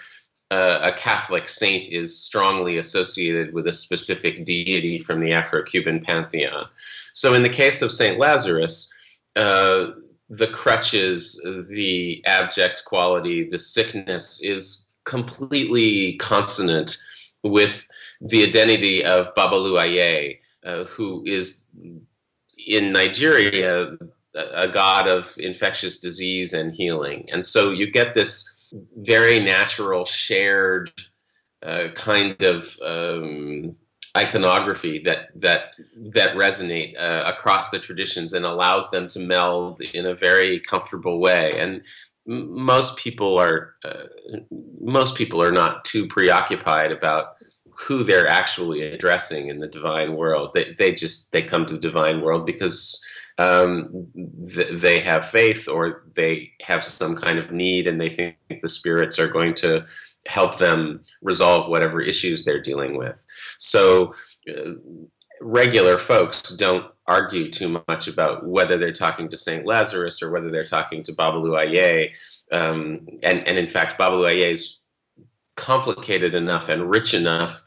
uh, 0.50 0.80
a 0.82 0.92
Catholic 0.92 1.48
saint 1.48 1.88
is 1.88 2.18
strongly 2.18 2.78
associated 2.78 3.54
with 3.54 3.68
a 3.68 3.72
specific 3.72 4.44
deity 4.44 4.98
from 4.98 5.20
the 5.20 5.32
Afro 5.32 5.62
Cuban 5.62 6.04
pantheon. 6.04 6.66
So, 7.12 7.34
in 7.34 7.42
the 7.42 7.48
case 7.48 7.80
of 7.80 7.92
St. 7.92 8.18
Lazarus, 8.18 8.92
uh, 9.36 9.92
the 10.28 10.48
crutches, 10.48 11.40
the 11.70 12.22
abject 12.26 12.84
quality, 12.84 13.48
the 13.48 13.58
sickness 13.58 14.42
is 14.42 14.88
completely 15.04 16.16
consonant 16.18 16.96
with 17.42 17.86
the 18.20 18.44
identity 18.44 19.04
of 19.04 19.34
Babalu 19.34 19.78
Aye, 19.78 20.38
uh, 20.64 20.84
who 20.84 21.24
is 21.26 21.68
in 22.66 22.92
Nigeria 22.92 23.96
a 24.34 24.68
god 24.68 25.08
of 25.08 25.34
infectious 25.38 25.98
disease 25.98 26.54
and 26.54 26.72
healing. 26.74 27.28
And 27.30 27.46
so 27.46 27.70
you 27.70 27.90
get 27.90 28.14
this 28.14 28.48
very 28.96 29.40
natural, 29.40 30.04
shared 30.04 30.90
uh, 31.62 31.88
kind 31.94 32.42
of 32.42 32.76
um, 32.82 33.76
iconography 34.16 35.02
that 35.04 35.28
that 35.36 35.72
that 35.96 36.34
resonate 36.36 36.98
uh, 36.98 37.24
across 37.26 37.70
the 37.70 37.78
traditions 37.78 38.32
and 38.32 38.44
allows 38.44 38.90
them 38.90 39.08
to 39.08 39.20
meld 39.20 39.80
in 39.80 40.06
a 40.06 40.14
very 40.14 40.60
comfortable 40.60 41.20
way. 41.20 41.52
And 41.58 41.82
most 42.26 42.96
people 42.96 43.38
are 43.38 43.74
uh, 43.84 44.04
most 44.80 45.16
people 45.16 45.42
are 45.42 45.52
not 45.52 45.84
too 45.84 46.06
preoccupied 46.06 46.92
about 46.92 47.34
who 47.74 48.04
they're 48.04 48.28
actually 48.28 48.82
addressing 48.82 49.48
in 49.48 49.58
the 49.58 49.68
divine 49.68 50.14
world. 50.16 50.50
They 50.54 50.74
they 50.78 50.94
just 50.94 51.32
they 51.32 51.42
come 51.42 51.66
to 51.66 51.74
the 51.74 51.80
divine 51.80 52.20
world 52.20 52.46
because 52.46 53.04
um, 53.38 54.06
th- 54.54 54.80
they 54.80 55.00
have 55.00 55.26
faith 55.26 55.68
or 55.68 56.04
they 56.14 56.52
have 56.60 56.84
some 56.84 57.16
kind 57.16 57.38
of 57.38 57.50
need 57.50 57.86
and 57.86 58.00
they 58.00 58.10
think 58.10 58.36
the 58.62 58.68
spirits 58.68 59.18
are 59.18 59.28
going 59.28 59.54
to 59.54 59.84
help 60.26 60.58
them 60.58 61.02
resolve 61.22 61.68
whatever 61.68 62.00
issues 62.00 62.44
they're 62.44 62.62
dealing 62.62 62.96
with. 62.96 63.24
So, 63.58 64.14
uh, 64.48 64.72
regular 65.40 65.98
folks 65.98 66.42
don't 66.56 66.91
argue 67.06 67.50
too 67.50 67.82
much 67.88 68.08
about 68.08 68.46
whether 68.46 68.78
they're 68.78 68.92
talking 68.92 69.28
to 69.28 69.36
St. 69.36 69.66
Lazarus 69.66 70.22
or 70.22 70.30
whether 70.30 70.50
they're 70.50 70.64
talking 70.64 71.02
to 71.02 71.12
Babalu 71.12 71.58
Aye. 71.58 72.12
Um, 72.52 73.06
and, 73.22 73.46
and 73.48 73.58
in 73.58 73.66
fact, 73.66 74.00
Babalu 74.00 74.28
Aye 74.28 74.50
is 74.50 74.80
complicated 75.56 76.34
enough 76.34 76.68
and 76.68 76.90
rich 76.90 77.14
enough 77.14 77.62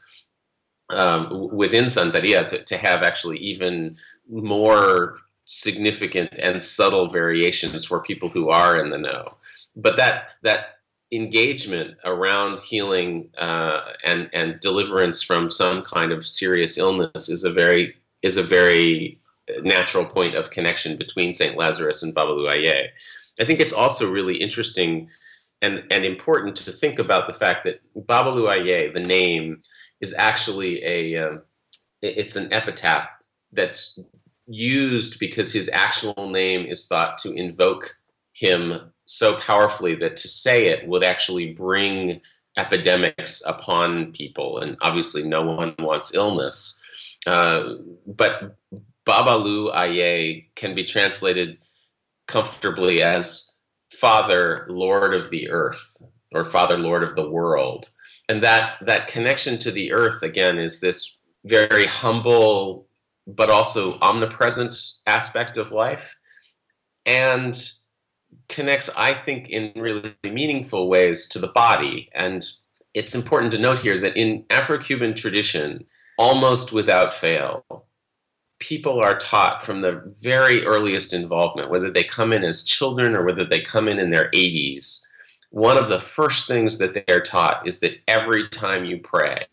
um, 0.89 1.50
within 1.51 1.86
Santeria 1.86 2.48
to, 2.48 2.63
to 2.63 2.77
have 2.77 3.04
actually 3.04 3.38
even 3.39 3.96
more 4.30 5.18
significant 5.46 6.38
and 6.39 6.62
subtle 6.62 7.08
variations 7.10 7.86
for 7.86 8.01
people 8.01 8.30
who 8.30 8.50
are 8.50 8.80
in 8.80 8.89
the 8.89 8.98
know. 8.98 9.38
But 9.75 9.98
that 9.98 10.30
that 10.44 10.80
engagement 11.12 11.98
around 12.04 12.60
healing 12.60 13.30
uh, 13.38 13.80
and 14.04 14.30
and 14.34 14.60
deliverance 14.60 15.22
from 15.22 15.50
some 15.50 15.84
kind 15.84 16.12
of 16.12 16.25
serious 16.25 16.77
illness 16.77 17.30
is 17.30 17.44
a 17.44 17.51
very 17.51 17.96
is 18.22 18.38
a 18.38 18.44
very 18.44 19.20
natural 19.62 20.06
point 20.06 20.36
of 20.36 20.50
connection 20.50 20.98
between 20.98 21.34
Saint 21.34 21.58
Lazarus 21.58 22.04
and 22.04 22.16
Babalu. 22.16 22.50
I 22.50 23.46
think 23.46 23.60
it's 23.60 23.74
also 23.74 24.12
really 24.12 24.38
interesting 24.38 25.10
and 25.62 25.84
and 25.92 26.06
important 26.06 26.56
to 26.58 26.72
think 26.72 27.00
about 27.00 27.28
the 27.28 27.34
fact 27.34 27.64
that 27.64 27.82
Babalu 27.96 28.50
Aye, 28.50 28.92
the 28.94 29.00
name, 29.00 29.62
is 30.02 30.14
actually 30.18 30.84
a 30.84 31.18
um, 31.18 31.42
it's 32.02 32.36
an 32.36 32.54
epitaph 32.54 33.08
that's 33.52 34.00
used 34.48 35.20
because 35.20 35.52
his 35.52 35.70
actual 35.74 36.30
name 36.30 36.66
is 36.66 36.88
thought 36.88 37.18
to 37.20 37.34
invoke 37.34 37.96
him 38.34 38.92
so 39.06 39.38
powerfully 39.40 39.96
that 39.96 40.18
to 40.18 40.28
say 40.28 40.66
it 40.66 40.88
would 40.88 41.04
actually 41.04 41.54
bring 41.54 42.22
epidemics 42.58 43.42
upon 43.46 44.12
people. 44.12 44.60
And 44.60 44.78
obviously, 44.82 45.24
no 45.24 45.44
one 45.44 45.75
wants 45.80 46.14
illness. 46.14 46.82
Uh, 47.25 47.75
but 48.06 48.58
Babalu 49.06 49.72
Aye 49.74 50.48
can 50.56 50.74
be 50.76 50.84
translated 50.84 51.60
comfortably 52.28 53.02
as 53.02 53.56
Father, 53.92 54.66
Lord 54.68 55.14
of 55.14 55.30
the 55.30 55.50
earth, 55.50 56.02
or 56.34 56.46
Father, 56.46 56.78
Lord 56.78 57.04
of 57.04 57.16
the 57.16 57.30
world. 57.30 57.90
And 58.28 58.42
that, 58.44 58.78
that 58.82 59.08
connection 59.08 59.60
to 59.60 59.72
the 59.72 59.92
earth, 59.92 60.24
again, 60.24 60.58
is 60.58 60.80
this 60.80 61.18
very 61.46 61.86
humble 61.86 62.88
but 63.28 63.50
also 63.50 63.98
omnipresent 64.02 64.76
aspect 65.08 65.58
of 65.58 65.72
life. 65.72 66.16
And 67.06 67.56
connects, 68.50 68.90
I 68.98 69.14
think, 69.14 69.50
in 69.50 69.72
really 69.76 70.16
meaningful 70.24 70.90
ways 70.90 71.28
to 71.30 71.40
the 71.40 71.48
body. 71.48 72.10
And 72.14 72.46
it's 72.94 73.16
important 73.16 73.52
to 73.52 73.60
note 73.60 73.80
here 73.80 74.00
that 74.00 74.18
in 74.18 74.46
Afro 74.50 74.78
Cuban 74.78 75.14
tradition, 75.16 75.86
almost 76.18 76.72
without 76.72 77.14
fail, 77.14 77.85
people 78.60 79.02
are 79.02 79.18
taught 79.18 79.64
from 79.64 79.82
the 79.82 80.02
very 80.22 80.66
earliest 80.66 81.14
involvement, 81.14 81.70
whether 81.70 81.92
they 81.92 82.04
come 82.04 82.32
in 82.32 82.44
as 82.44 82.64
children 82.64 83.16
or 83.16 83.26
whether 83.26 83.46
they 83.46 83.62
come 83.62 83.88
in 83.88 84.00
in 84.00 84.10
their 84.10 84.30
80s. 84.32 85.02
One 85.50 85.78
of 85.78 85.90
the 85.90 86.00
first 86.00 86.48
things 86.48 86.78
that 86.78 87.06
they're 87.08 87.22
taught 87.22 87.68
is 87.68 87.80
that 87.80 87.98
every 88.08 88.50
time 88.50 88.86
you 88.86 89.00
pray, 89.00 89.46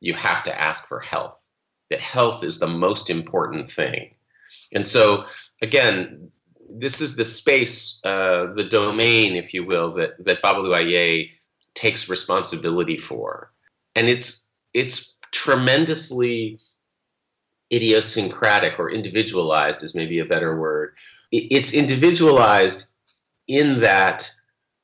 you 0.00 0.14
have 0.14 0.42
to 0.44 0.62
ask 0.62 0.86
for 0.86 1.00
health, 1.00 1.40
that 1.90 2.00
health 2.00 2.44
is 2.44 2.58
the 2.58 2.68
most 2.68 3.10
important 3.10 3.70
thing. 3.70 4.14
And 4.74 4.86
so, 4.86 5.24
again, 5.62 6.30
this 6.68 7.00
is 7.00 7.16
the 7.16 7.24
space, 7.24 8.00
uh, 8.04 8.52
the 8.54 8.64
domain, 8.64 9.36
if 9.36 9.54
you 9.54 9.64
will, 9.64 9.92
that 9.92 10.22
that 10.24 10.42
Babalu 10.42 10.74
Aye 10.74 11.30
takes 11.74 12.08
responsibility 12.08 12.96
for, 12.96 13.52
and 13.94 14.08
it's 14.08 14.48
it's 14.72 15.14
tremendously 15.30 16.58
idiosyncratic 17.74 18.78
or 18.78 18.90
individualized 18.90 19.82
is 19.82 19.94
maybe 19.94 20.20
a 20.20 20.24
better 20.24 20.58
word. 20.58 20.94
It's 21.30 21.72
individualized 21.72 22.92
in 23.48 23.80
that 23.80 24.30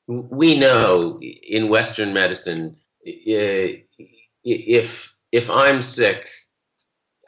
we 0.07 0.57
know 0.57 1.19
in 1.19 1.69
Western 1.69 2.13
medicine 2.13 2.75
if 4.43 5.15
if 5.31 5.49
I'm 5.49 5.81
sick, 5.81 6.25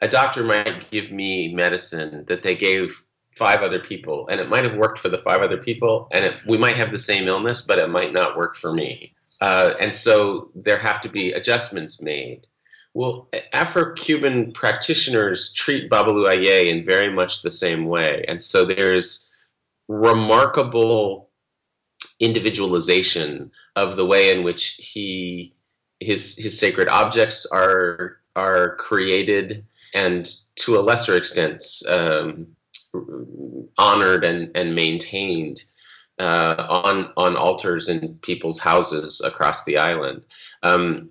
a 0.02 0.08
doctor 0.08 0.44
might 0.44 0.90
give 0.90 1.10
me 1.10 1.54
medicine 1.54 2.24
that 2.28 2.42
they 2.42 2.54
gave 2.54 3.02
five 3.36 3.62
other 3.62 3.80
people 3.80 4.28
and 4.28 4.40
it 4.40 4.48
might 4.48 4.64
have 4.64 4.76
worked 4.76 4.98
for 4.98 5.08
the 5.08 5.18
five 5.18 5.40
other 5.40 5.56
people 5.56 6.08
and 6.12 6.24
it, 6.24 6.34
we 6.46 6.56
might 6.56 6.76
have 6.76 6.92
the 6.92 6.98
same 6.98 7.26
illness 7.26 7.62
but 7.62 7.78
it 7.78 7.88
might 7.88 8.12
not 8.12 8.36
work 8.36 8.54
for 8.54 8.72
me 8.72 9.12
uh, 9.40 9.74
and 9.80 9.92
so 9.92 10.50
there 10.54 10.78
have 10.78 11.00
to 11.00 11.08
be 11.08 11.32
adjustments 11.32 12.00
made 12.00 12.46
well 12.94 13.28
afro-cuban 13.52 14.52
practitioners 14.52 15.52
treat 15.52 15.90
babalu 15.90 16.26
aye 16.28 16.68
in 16.68 16.84
very 16.84 17.12
much 17.12 17.42
the 17.42 17.50
same 17.50 17.86
way 17.86 18.24
and 18.28 18.40
so 18.40 18.64
there's 18.64 19.30
remarkable 19.88 21.28
individualization 22.20 23.50
of 23.76 23.96
the 23.96 24.06
way 24.06 24.30
in 24.30 24.44
which 24.44 24.78
he 24.80 25.54
his 26.00 26.36
his 26.36 26.58
sacred 26.58 26.88
objects 26.88 27.46
are 27.46 28.18
are 28.36 28.76
created 28.76 29.64
and 29.94 30.34
to 30.56 30.78
a 30.78 30.82
lesser 30.82 31.16
extent 31.16 31.64
um, 31.88 32.46
honored 33.78 34.24
and, 34.24 34.50
and 34.54 34.74
maintained 34.74 35.62
uh, 36.18 36.66
on 36.68 37.10
on 37.16 37.36
altars 37.36 37.88
in 37.88 38.18
people's 38.22 38.60
houses 38.60 39.20
across 39.24 39.64
the 39.64 39.78
island. 39.78 40.26
Um, 40.62 41.10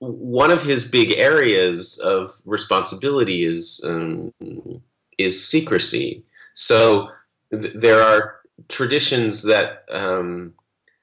one 0.00 0.50
of 0.50 0.62
his 0.62 0.84
big 0.84 1.12
areas 1.18 1.98
of 1.98 2.32
responsibility 2.44 3.44
is 3.44 3.84
um, 3.84 4.32
is 5.18 5.46
secrecy. 5.46 6.24
So 6.54 7.10
th- 7.52 7.74
there 7.74 8.02
are 8.02 8.40
traditions 8.68 9.42
that 9.44 9.84
um, 9.90 10.54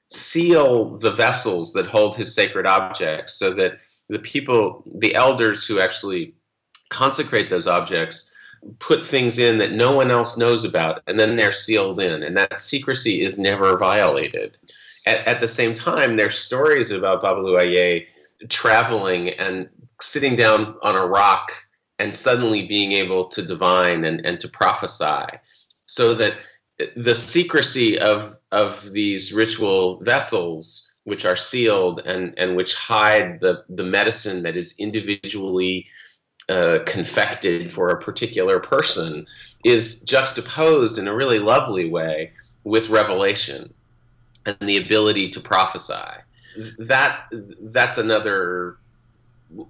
seal 0.08 0.98
the 0.98 1.12
vessels 1.12 1.72
that 1.72 1.86
hold 1.86 2.16
his 2.16 2.34
sacred 2.34 2.66
objects, 2.66 3.34
so 3.34 3.54
that 3.54 3.78
the 4.08 4.18
people, 4.18 4.82
the 4.96 5.14
elders 5.14 5.64
who 5.64 5.80
actually 5.80 6.34
consecrate 6.90 7.50
those 7.50 7.68
objects, 7.68 8.32
put 8.80 9.06
things 9.06 9.38
in 9.38 9.58
that 9.58 9.72
no 9.72 9.94
one 9.94 10.10
else 10.10 10.36
knows 10.36 10.64
about, 10.64 11.02
and 11.06 11.20
then 11.20 11.36
they're 11.36 11.52
sealed 11.52 12.00
in, 12.00 12.24
and 12.24 12.36
that 12.36 12.60
secrecy 12.60 13.22
is 13.22 13.38
never 13.38 13.78
violated. 13.78 14.56
At, 15.06 15.18
at 15.28 15.40
the 15.40 15.46
same 15.46 15.74
time, 15.74 16.16
there's 16.16 16.36
stories 16.36 16.90
about 16.90 17.22
Babalu 17.22 17.60
Aye 17.60 18.06
traveling 18.48 19.30
and 19.30 19.68
sitting 20.00 20.36
down 20.36 20.76
on 20.82 20.94
a 20.94 21.06
rock 21.06 21.50
and 21.98 22.14
suddenly 22.14 22.66
being 22.66 22.92
able 22.92 23.26
to 23.28 23.44
divine 23.44 24.04
and, 24.04 24.24
and 24.24 24.38
to 24.40 24.48
prophesy. 24.48 25.26
So 25.86 26.14
that 26.14 26.34
the 26.96 27.14
secrecy 27.14 27.98
of, 27.98 28.36
of 28.52 28.92
these 28.92 29.32
ritual 29.32 30.00
vessels, 30.02 30.92
which 31.04 31.24
are 31.24 31.36
sealed 31.36 32.00
and, 32.04 32.34
and 32.36 32.54
which 32.54 32.74
hide 32.74 33.40
the, 33.40 33.64
the 33.70 33.84
medicine 33.84 34.42
that 34.44 34.56
is 34.56 34.76
individually 34.78 35.86
uh, 36.48 36.78
confected 36.86 37.70
for 37.72 37.88
a 37.88 38.00
particular 38.00 38.60
person 38.60 39.26
is 39.64 40.02
juxtaposed 40.02 40.98
in 40.98 41.08
a 41.08 41.14
really 41.14 41.38
lovely 41.38 41.88
way 41.90 42.32
with 42.64 42.88
revelation 42.90 43.72
and 44.46 44.56
the 44.60 44.76
ability 44.76 45.28
to 45.30 45.40
prophesy. 45.40 45.94
That 46.78 47.24
that's 47.60 47.98
another 47.98 48.76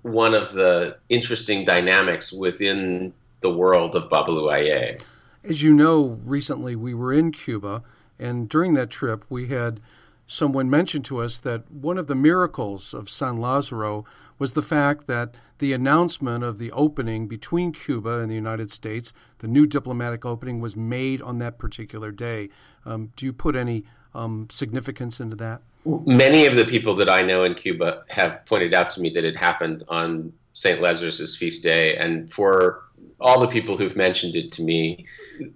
one 0.02 0.34
of 0.34 0.52
the 0.52 0.96
interesting 1.08 1.64
dynamics 1.64 2.32
within 2.32 3.12
the 3.40 3.50
world 3.50 3.94
of 3.94 4.10
Babalu. 4.10 5.00
As 5.44 5.62
you 5.62 5.72
know, 5.72 6.18
recently 6.24 6.74
we 6.74 6.94
were 6.94 7.12
in 7.12 7.30
Cuba, 7.30 7.82
and 8.18 8.48
during 8.48 8.74
that 8.74 8.90
trip 8.90 9.24
we 9.28 9.48
had 9.48 9.80
someone 10.26 10.68
mention 10.68 11.02
to 11.02 11.18
us 11.18 11.38
that 11.38 11.70
one 11.70 11.96
of 11.96 12.06
the 12.06 12.14
miracles 12.14 12.92
of 12.92 13.08
San 13.08 13.40
Lazaro 13.40 14.04
was 14.38 14.52
the 14.52 14.62
fact 14.62 15.06
that 15.06 15.34
the 15.58 15.72
announcement 15.72 16.44
of 16.44 16.58
the 16.58 16.70
opening 16.72 17.26
between 17.26 17.72
Cuba 17.72 18.18
and 18.18 18.30
the 18.30 18.34
United 18.34 18.70
States, 18.70 19.12
the 19.38 19.48
new 19.48 19.66
diplomatic 19.66 20.24
opening, 20.24 20.60
was 20.60 20.76
made 20.76 21.22
on 21.22 21.38
that 21.38 21.58
particular 21.58 22.12
day. 22.12 22.50
Um, 22.84 23.12
do 23.16 23.26
you 23.26 23.32
put 23.32 23.56
any 23.56 23.84
um, 24.14 24.46
significance 24.50 25.18
into 25.18 25.34
that? 25.36 25.62
Many 25.84 26.46
of 26.46 26.56
the 26.56 26.64
people 26.64 26.94
that 26.96 27.08
I 27.08 27.22
know 27.22 27.44
in 27.44 27.54
Cuba 27.54 28.04
have 28.08 28.44
pointed 28.46 28.74
out 28.74 28.90
to 28.90 29.00
me 29.00 29.10
that 29.10 29.24
it 29.24 29.36
happened 29.36 29.84
on 29.88 30.32
St. 30.52 30.80
Lazarus's 30.80 31.36
feast 31.36 31.62
day, 31.62 31.96
and 31.96 32.30
for 32.32 32.82
all 33.20 33.40
the 33.40 33.48
people 33.48 33.76
who've 33.76 33.96
mentioned 33.96 34.36
it 34.36 34.52
to 34.52 34.62
me, 34.62 35.06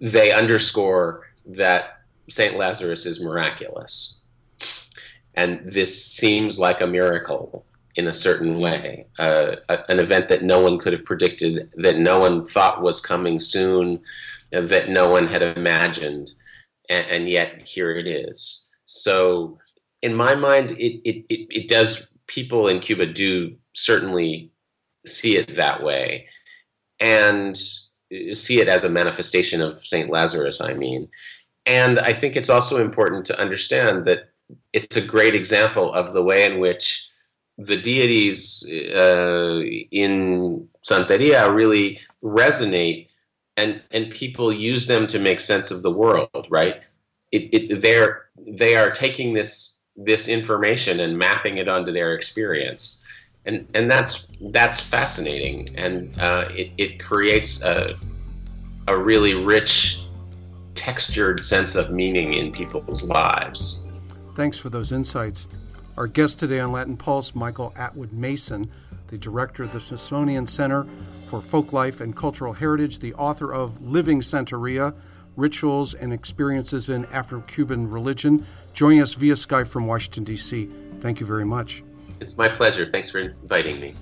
they 0.00 0.32
underscore 0.32 1.28
that 1.46 2.02
St. 2.28 2.56
Lazarus 2.56 3.04
is 3.04 3.20
miraculous 3.20 4.20
and 5.34 5.60
this 5.64 6.04
seems 6.04 6.58
like 6.58 6.80
a 6.80 6.86
miracle 6.86 7.64
in 7.96 8.08
a 8.08 8.14
certain 8.14 8.58
way, 8.58 9.06
uh, 9.18 9.56
an 9.68 9.98
event 9.98 10.28
that 10.28 10.42
no 10.42 10.60
one 10.60 10.78
could 10.78 10.92
have 10.92 11.04
predicted, 11.04 11.70
that 11.76 11.98
no 11.98 12.18
one 12.18 12.46
thought 12.46 12.82
was 12.82 13.00
coming 13.00 13.38
soon, 13.38 14.00
that 14.50 14.88
no 14.88 15.08
one 15.08 15.26
had 15.26 15.42
imagined, 15.42 16.30
and, 16.88 17.06
and, 17.06 17.28
yet 17.28 17.62
here 17.62 17.90
it 17.92 18.06
is. 18.06 18.68
So, 18.86 19.58
in 20.02 20.14
my 20.14 20.34
mind, 20.34 20.72
it, 20.72 21.00
it, 21.08 21.24
it, 21.28 21.46
it 21.50 21.68
does, 21.68 22.10
people 22.26 22.68
in 22.68 22.80
Cuba 22.80 23.06
do 23.06 23.54
certainly 23.72 24.50
see 25.06 25.36
it 25.36 25.56
that 25.56 25.82
way 25.82 26.26
and 27.00 27.56
see 28.32 28.60
it 28.60 28.68
as 28.68 28.84
a 28.84 28.88
manifestation 28.88 29.60
of 29.60 29.84
St. 29.84 30.10
Lazarus, 30.10 30.60
I 30.60 30.74
mean. 30.74 31.08
And 31.66 31.98
I 32.00 32.12
think 32.12 32.36
it's 32.36 32.50
also 32.50 32.82
important 32.82 33.24
to 33.26 33.40
understand 33.40 34.04
that 34.06 34.30
it's 34.72 34.96
a 34.96 35.06
great 35.06 35.34
example 35.34 35.92
of 35.92 36.12
the 36.12 36.22
way 36.22 36.44
in 36.44 36.58
which 36.58 37.08
the 37.58 37.80
deities 37.80 38.66
uh, 38.96 39.60
in 39.90 40.68
Santeria 40.84 41.54
really 41.54 42.00
resonate 42.22 43.08
and 43.56 43.82
and 43.90 44.10
people 44.10 44.52
use 44.52 44.86
them 44.86 45.06
to 45.06 45.18
make 45.18 45.38
sense 45.38 45.70
of 45.70 45.82
the 45.82 45.90
world, 45.90 46.46
right? 46.48 46.82
It, 47.30 47.42
it, 47.52 47.82
they're 47.82 48.26
they 48.46 48.76
are 48.76 48.90
taking 48.90 49.34
this 49.34 49.78
this 49.96 50.28
information 50.28 51.00
and 51.00 51.16
mapping 51.16 51.58
it 51.58 51.68
onto 51.68 51.92
their 51.92 52.14
experience, 52.14 53.04
and 53.44 53.66
and 53.74 53.90
that's 53.90 54.28
that's 54.50 54.80
fascinating, 54.80 55.74
and 55.76 56.18
uh, 56.20 56.48
it 56.50 56.70
it 56.78 57.00
creates 57.00 57.62
a 57.62 57.96
a 58.88 58.96
really 58.96 59.34
rich, 59.34 60.00
textured 60.74 61.44
sense 61.44 61.74
of 61.74 61.90
meaning 61.90 62.34
in 62.34 62.50
people's 62.52 63.08
lives. 63.08 63.84
Thanks 64.34 64.58
for 64.58 64.70
those 64.70 64.92
insights. 64.92 65.46
Our 65.96 66.06
guest 66.06 66.38
today 66.38 66.58
on 66.60 66.72
Latin 66.72 66.96
Pulse, 66.96 67.34
Michael 67.34 67.72
Atwood 67.76 68.12
Mason, 68.12 68.70
the 69.08 69.18
director 69.18 69.62
of 69.62 69.72
the 69.72 69.80
Smithsonian 69.80 70.46
Center 70.46 70.86
for 71.26 71.40
Folklife 71.40 72.00
and 72.00 72.16
Cultural 72.16 72.54
Heritage, 72.54 72.98
the 72.98 73.12
author 73.14 73.52
of 73.52 73.82
Living 73.82 74.20
Santeria 74.22 74.94
Rituals 75.36 75.94
and 75.94 76.12
Experiences 76.12 76.88
in 76.88 77.04
Afro 77.06 77.40
Cuban 77.42 77.90
Religion, 77.90 78.44
joining 78.72 79.00
us 79.00 79.14
via 79.14 79.34
Skype 79.34 79.68
from 79.68 79.86
Washington, 79.86 80.24
D.C. 80.24 80.68
Thank 81.00 81.20
you 81.20 81.26
very 81.26 81.44
much. 81.44 81.82
It's 82.20 82.38
my 82.38 82.48
pleasure. 82.48 82.86
Thanks 82.86 83.10
for 83.10 83.20
inviting 83.20 83.80
me. 83.80 83.94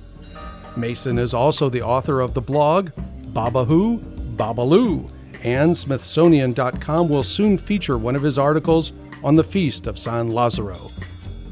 Mason 0.77 1.19
is 1.19 1.35
also 1.35 1.69
the 1.69 1.83
author 1.83 2.21
of 2.21 2.35
the 2.35 2.41
blog 2.41 2.91
Baba 3.33 3.65
Who? 3.65 3.99
Babalu, 4.37 5.11
and 5.43 5.77
Smithsonian.com 5.77 7.09
will 7.09 7.23
soon 7.23 7.59
feature 7.59 7.99
one 7.99 8.17
of 8.17 8.23
his 8.23 8.39
articles 8.39 8.93
on 9.23 9.37
the 9.37 9.45
feast 9.45 9.87
of 9.87 9.99
San 9.99 10.31
Lazaro. 10.31 10.91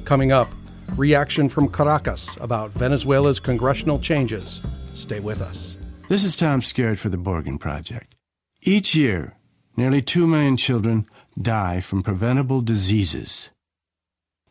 Coming 0.05 0.33
up, 0.33 0.49
reaction 0.97 1.49
from 1.49 1.69
Caracas 1.69 2.37
about 2.41 2.71
Venezuela's 2.71 3.41
congressional 3.41 3.99
changes. 3.99 4.67
Stay 4.95 5.21
with 5.21 5.43
us. 5.43 5.77
This 6.09 6.25
is 6.25 6.35
Tom 6.35 6.63
Skerritt 6.63 6.99
for 6.99 7.11
the 7.11 7.19
Borgen 7.19 7.61
Project. 7.61 8.15
Each 8.63 8.95
year, 8.95 9.35
nearly 9.79 10.03
2 10.03 10.27
million 10.27 10.57
children 10.57 11.07
die 11.41 11.79
from 11.81 12.03
preventable 12.03 12.61
diseases. 12.61 13.51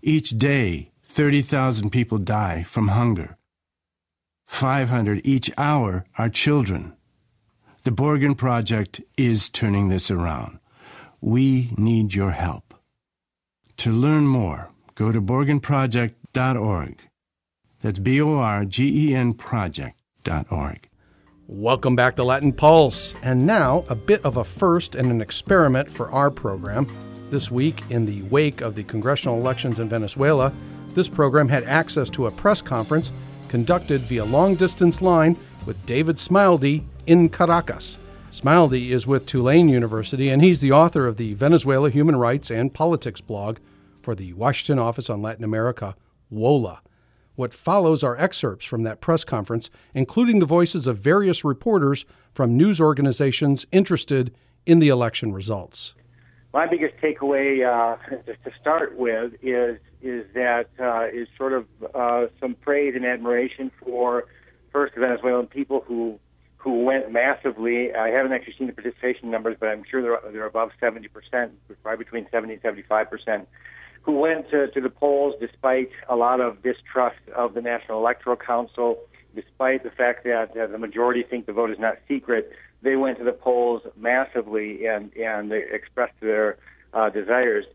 Each 0.02 0.30
day, 0.30 0.92
30,000 1.04 1.90
people 1.90 2.18
die 2.18 2.64
from 2.64 2.88
hunger. 2.88 3.38
500 4.46 5.20
each 5.26 5.52
hour 5.58 6.06
are 6.18 6.30
children. 6.30 6.94
The 7.84 7.92
Borgen 7.92 8.38
Project 8.38 9.02
is 9.18 9.50
turning 9.50 9.90
this 9.90 10.10
around. 10.10 10.60
We 11.20 11.74
need 11.78 12.16
your 12.16 12.32
help. 12.32 12.74
To 13.84 13.92
learn 13.92 14.28
more, 14.28 14.72
go 14.96 15.12
to 15.12 15.22
borgenproject.org. 15.22 17.02
That's 17.82 18.00
B 18.00 18.22
O 18.22 18.36
R 18.36 18.64
G 18.64 19.10
E 19.10 19.16
N 19.16 19.34
project.org. 19.34 20.87
Welcome 21.50 21.96
back 21.96 22.18
to 22.18 22.26
Latin 22.26 22.52
Pulse. 22.52 23.16
And 23.24 23.46
now, 23.46 23.86
a 23.88 23.96
bit 23.96 24.22
of 24.26 24.36
a 24.36 24.44
first 24.44 24.96
and 24.96 25.10
an 25.10 25.22
experiment 25.22 25.90
for 25.90 26.12
our 26.12 26.30
program. 26.30 26.92
This 27.30 27.50
week, 27.50 27.84
in 27.90 28.06
the 28.06 28.22
wake 28.24 28.60
of 28.60 28.76
the 28.76 28.84
congressional 28.84 29.38
elections 29.38 29.80
in 29.80 29.88
Venezuela, 29.88 30.52
this 30.94 31.08
program 31.08 31.48
had 31.48 31.64
access 31.64 32.10
to 32.10 32.26
a 32.26 32.32
press 32.32 32.62
conference 32.62 33.14
conducted 33.48 34.02
via 34.02 34.26
long 34.26 34.56
distance 34.56 35.02
line 35.02 35.38
with 35.66 35.86
David 35.86 36.18
Smilde 36.18 36.84
in 37.06 37.30
Caracas. 37.30 37.98
Smilde 38.34 38.90
is 38.90 39.08
with 39.08 39.26
Tulane 39.26 39.70
University, 39.70 40.28
and 40.28 40.44
he's 40.44 40.60
the 40.60 40.74
author 40.74 41.08
of 41.08 41.16
the 41.16 41.34
Venezuela 41.34 41.90
Human 41.90 42.18
Rights 42.18 42.52
and 42.52 42.74
Politics 42.74 43.22
blog 43.22 43.60
for 44.02 44.16
the 44.16 44.34
Washington 44.34 44.80
Office 44.80 45.10
on 45.10 45.22
Latin 45.22 45.46
America, 45.46 45.96
WOLA. 46.30 46.82
What 47.38 47.54
follows 47.54 48.04
are 48.04 48.18
excerpts 48.18 48.66
from 48.66 48.82
that 48.82 49.00
press 49.00 49.24
conference, 49.24 49.70
including 49.94 50.40
the 50.40 50.48
voices 50.48 50.88
of 50.88 50.98
various 50.98 51.44
reporters 51.44 52.04
from 52.34 52.58
news 52.58 52.82
organizations 52.82 53.64
interested 53.72 54.34
in 54.66 54.80
the 54.80 54.88
election 54.88 55.32
results. 55.32 55.94
My 56.52 56.66
biggest 56.66 56.98
takeaway, 56.98 57.62
uh, 57.64 57.98
to 58.26 58.52
start 58.60 58.98
with, 58.98 59.34
is 59.44 59.78
is 60.02 60.26
that 60.34 60.70
uh, 60.80 61.06
is 61.14 61.28
sort 61.38 61.54
of 61.54 61.68
uh, 61.94 62.26
some 62.40 62.56
praise 62.56 62.96
and 62.96 63.06
admiration 63.06 63.70
for 63.84 64.26
first 64.72 64.96
the 64.96 65.02
Venezuelan 65.02 65.46
people 65.46 65.84
who 65.88 66.20
who 66.58 66.86
went 66.86 67.12
massively. 67.12 67.94
I 67.94 68.08
haven't 68.08 68.32
actually 68.32 68.56
seen 68.58 68.66
the 68.66 68.74
participation 68.74 69.30
numbers, 69.30 69.58
but 69.60 69.70
I'm 69.70 69.84
sure 69.88 70.02
they're 70.02 70.32
they're 70.32 70.48
above 70.48 70.72
70 70.80 71.08
percent, 71.10 71.52
probably 71.84 72.04
between 72.04 72.26
70 72.32 72.54
and 72.54 72.62
75 72.64 73.12
percent, 73.12 73.48
who 74.08 74.14
went 74.14 74.50
to, 74.50 74.70
to 74.70 74.80
the 74.80 74.90
polls 74.90 75.36
despite 75.38 75.90
a 76.08 76.16
lot 76.16 76.40
of 76.40 76.64
distrust 76.64 77.20
of 77.36 77.54
the 77.54 77.62
National 77.62 78.00
Electoral 78.00 78.38
Council, 78.38 79.00
despite 79.36 79.84
the 79.84 79.90
fact 79.90 80.24
that 80.24 80.56
uh, 80.58 80.66
the 80.66 80.78
majority 80.78 81.24
think 81.24 81.46
the 81.46 81.52
vote 81.52 81.70
is 81.72 81.78
not 81.78 81.98
secret. 82.08 82.50
They 82.82 82.96
went 82.96 83.18
to 83.18 83.26
the 83.26 83.34
polls 83.34 83.82
massively 83.98 84.86
and 84.86 85.12
and 85.18 85.52
they 85.52 85.62
expressed 85.70 86.18
their 86.22 86.58
uh, 86.94 87.10
desires. 87.10 87.66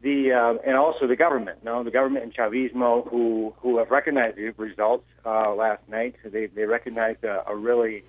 The 0.00 0.30
uh, 0.30 0.62
and 0.64 0.76
also 0.76 1.08
the 1.08 1.16
government. 1.16 1.58
you 1.64 1.64
No, 1.64 1.82
the 1.82 1.90
government 1.90 2.24
and 2.24 2.32
Chavismo, 2.32 3.08
who 3.08 3.52
who 3.58 3.78
have 3.78 3.90
recognized 3.90 4.36
the 4.36 4.50
results 4.50 5.08
uh, 5.26 5.52
last 5.56 5.82
night. 5.88 6.14
They 6.24 6.46
they 6.46 6.66
recognized 6.66 7.24
a, 7.24 7.42
a 7.48 7.56
really 7.56 8.04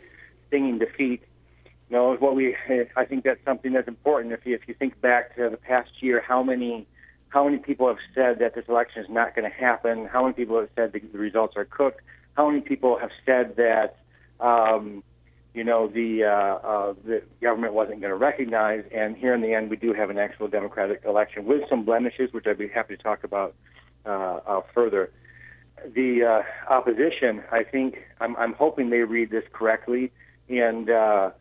stinging 0.49 0.77
defeat. 0.77 1.23
You 1.89 1.95
know, 1.95 2.15
what 2.15 2.35
we 2.35 2.55
I 2.95 3.05
think 3.05 3.23
that's 3.23 3.43
something 3.43 3.73
that's 3.73 3.87
important. 3.87 4.33
If 4.33 4.45
you 4.45 4.53
if 4.53 4.67
you 4.67 4.75
think 4.75 5.01
back 5.01 5.35
to 5.37 5.49
the 5.49 5.57
past 5.57 5.89
year, 6.03 6.21
how 6.21 6.43
many 6.43 6.85
how 7.35 7.43
many 7.43 7.57
people 7.57 7.89
have 7.89 7.97
said 8.15 8.39
that 8.39 8.55
this 8.55 8.63
election 8.69 9.03
is 9.03 9.09
not 9.09 9.35
going 9.35 9.43
to 9.43 9.53
happen? 9.53 10.05
How 10.05 10.21
many 10.21 10.33
people 10.33 10.57
have 10.57 10.69
said 10.73 10.93
the, 10.93 10.99
the 10.99 11.17
results 11.17 11.57
are 11.57 11.65
cooked? 11.65 11.99
How 12.37 12.49
many 12.49 12.61
people 12.61 12.97
have 12.97 13.09
said 13.25 13.57
that 13.57 13.97
um, 14.39 15.03
you 15.53 15.65
know 15.65 15.89
the 15.89 16.23
uh, 16.23 16.67
uh, 16.67 16.93
the 17.05 17.21
government 17.41 17.73
wasn't 17.73 17.99
going 17.99 18.11
to 18.11 18.15
recognize? 18.15 18.85
And 18.95 19.17
here 19.17 19.33
in 19.33 19.41
the 19.41 19.53
end, 19.53 19.69
we 19.69 19.75
do 19.75 19.91
have 19.91 20.09
an 20.09 20.17
actual 20.17 20.47
democratic 20.47 21.01
election 21.03 21.43
with 21.43 21.63
some 21.69 21.83
blemishes, 21.83 22.31
which 22.31 22.47
I'd 22.47 22.57
be 22.57 22.69
happy 22.69 22.95
to 22.95 23.03
talk 23.03 23.25
about 23.25 23.53
uh, 24.05 24.39
uh, 24.47 24.61
further 24.73 25.11
the 25.93 26.23
uh, 26.23 26.73
opposition, 26.73 27.43
I 27.51 27.63
think, 27.63 27.97
I'm, 28.21 28.35
I'm 28.37 28.53
hoping 28.53 28.89
they 28.89 28.99
read 28.99 29.29
this 29.29 29.43
correctly 29.51 30.11
and 30.47 30.89
uh, 30.89 31.31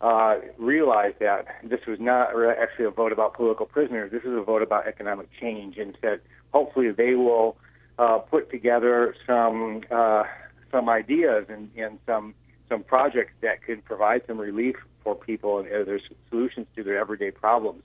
uh, 0.00 0.36
realize 0.58 1.12
that 1.20 1.46
this 1.62 1.80
was 1.86 1.98
not 2.00 2.30
actually 2.58 2.86
a 2.86 2.90
vote 2.90 3.12
about 3.12 3.34
political 3.34 3.66
prisoners. 3.66 4.10
This 4.10 4.22
is 4.22 4.32
a 4.36 4.42
vote 4.42 4.62
about 4.62 4.86
economic 4.86 5.28
change, 5.38 5.76
and 5.76 5.96
said 6.00 6.20
hopefully 6.52 6.90
they 6.90 7.14
will 7.14 7.56
uh, 7.98 8.18
put 8.18 8.50
together 8.50 9.14
some 9.26 9.82
uh, 9.90 10.24
some 10.70 10.88
ideas 10.88 11.46
and, 11.48 11.70
and 11.76 11.98
some 12.06 12.34
some 12.68 12.82
projects 12.82 13.32
that 13.42 13.62
could 13.62 13.84
provide 13.84 14.22
some 14.26 14.38
relief 14.38 14.76
for 15.02 15.14
people 15.14 15.58
and 15.58 15.68
uh, 15.68 15.84
their 15.84 16.00
solutions 16.30 16.66
to 16.76 16.82
their 16.82 16.98
everyday 16.98 17.30
problems. 17.30 17.82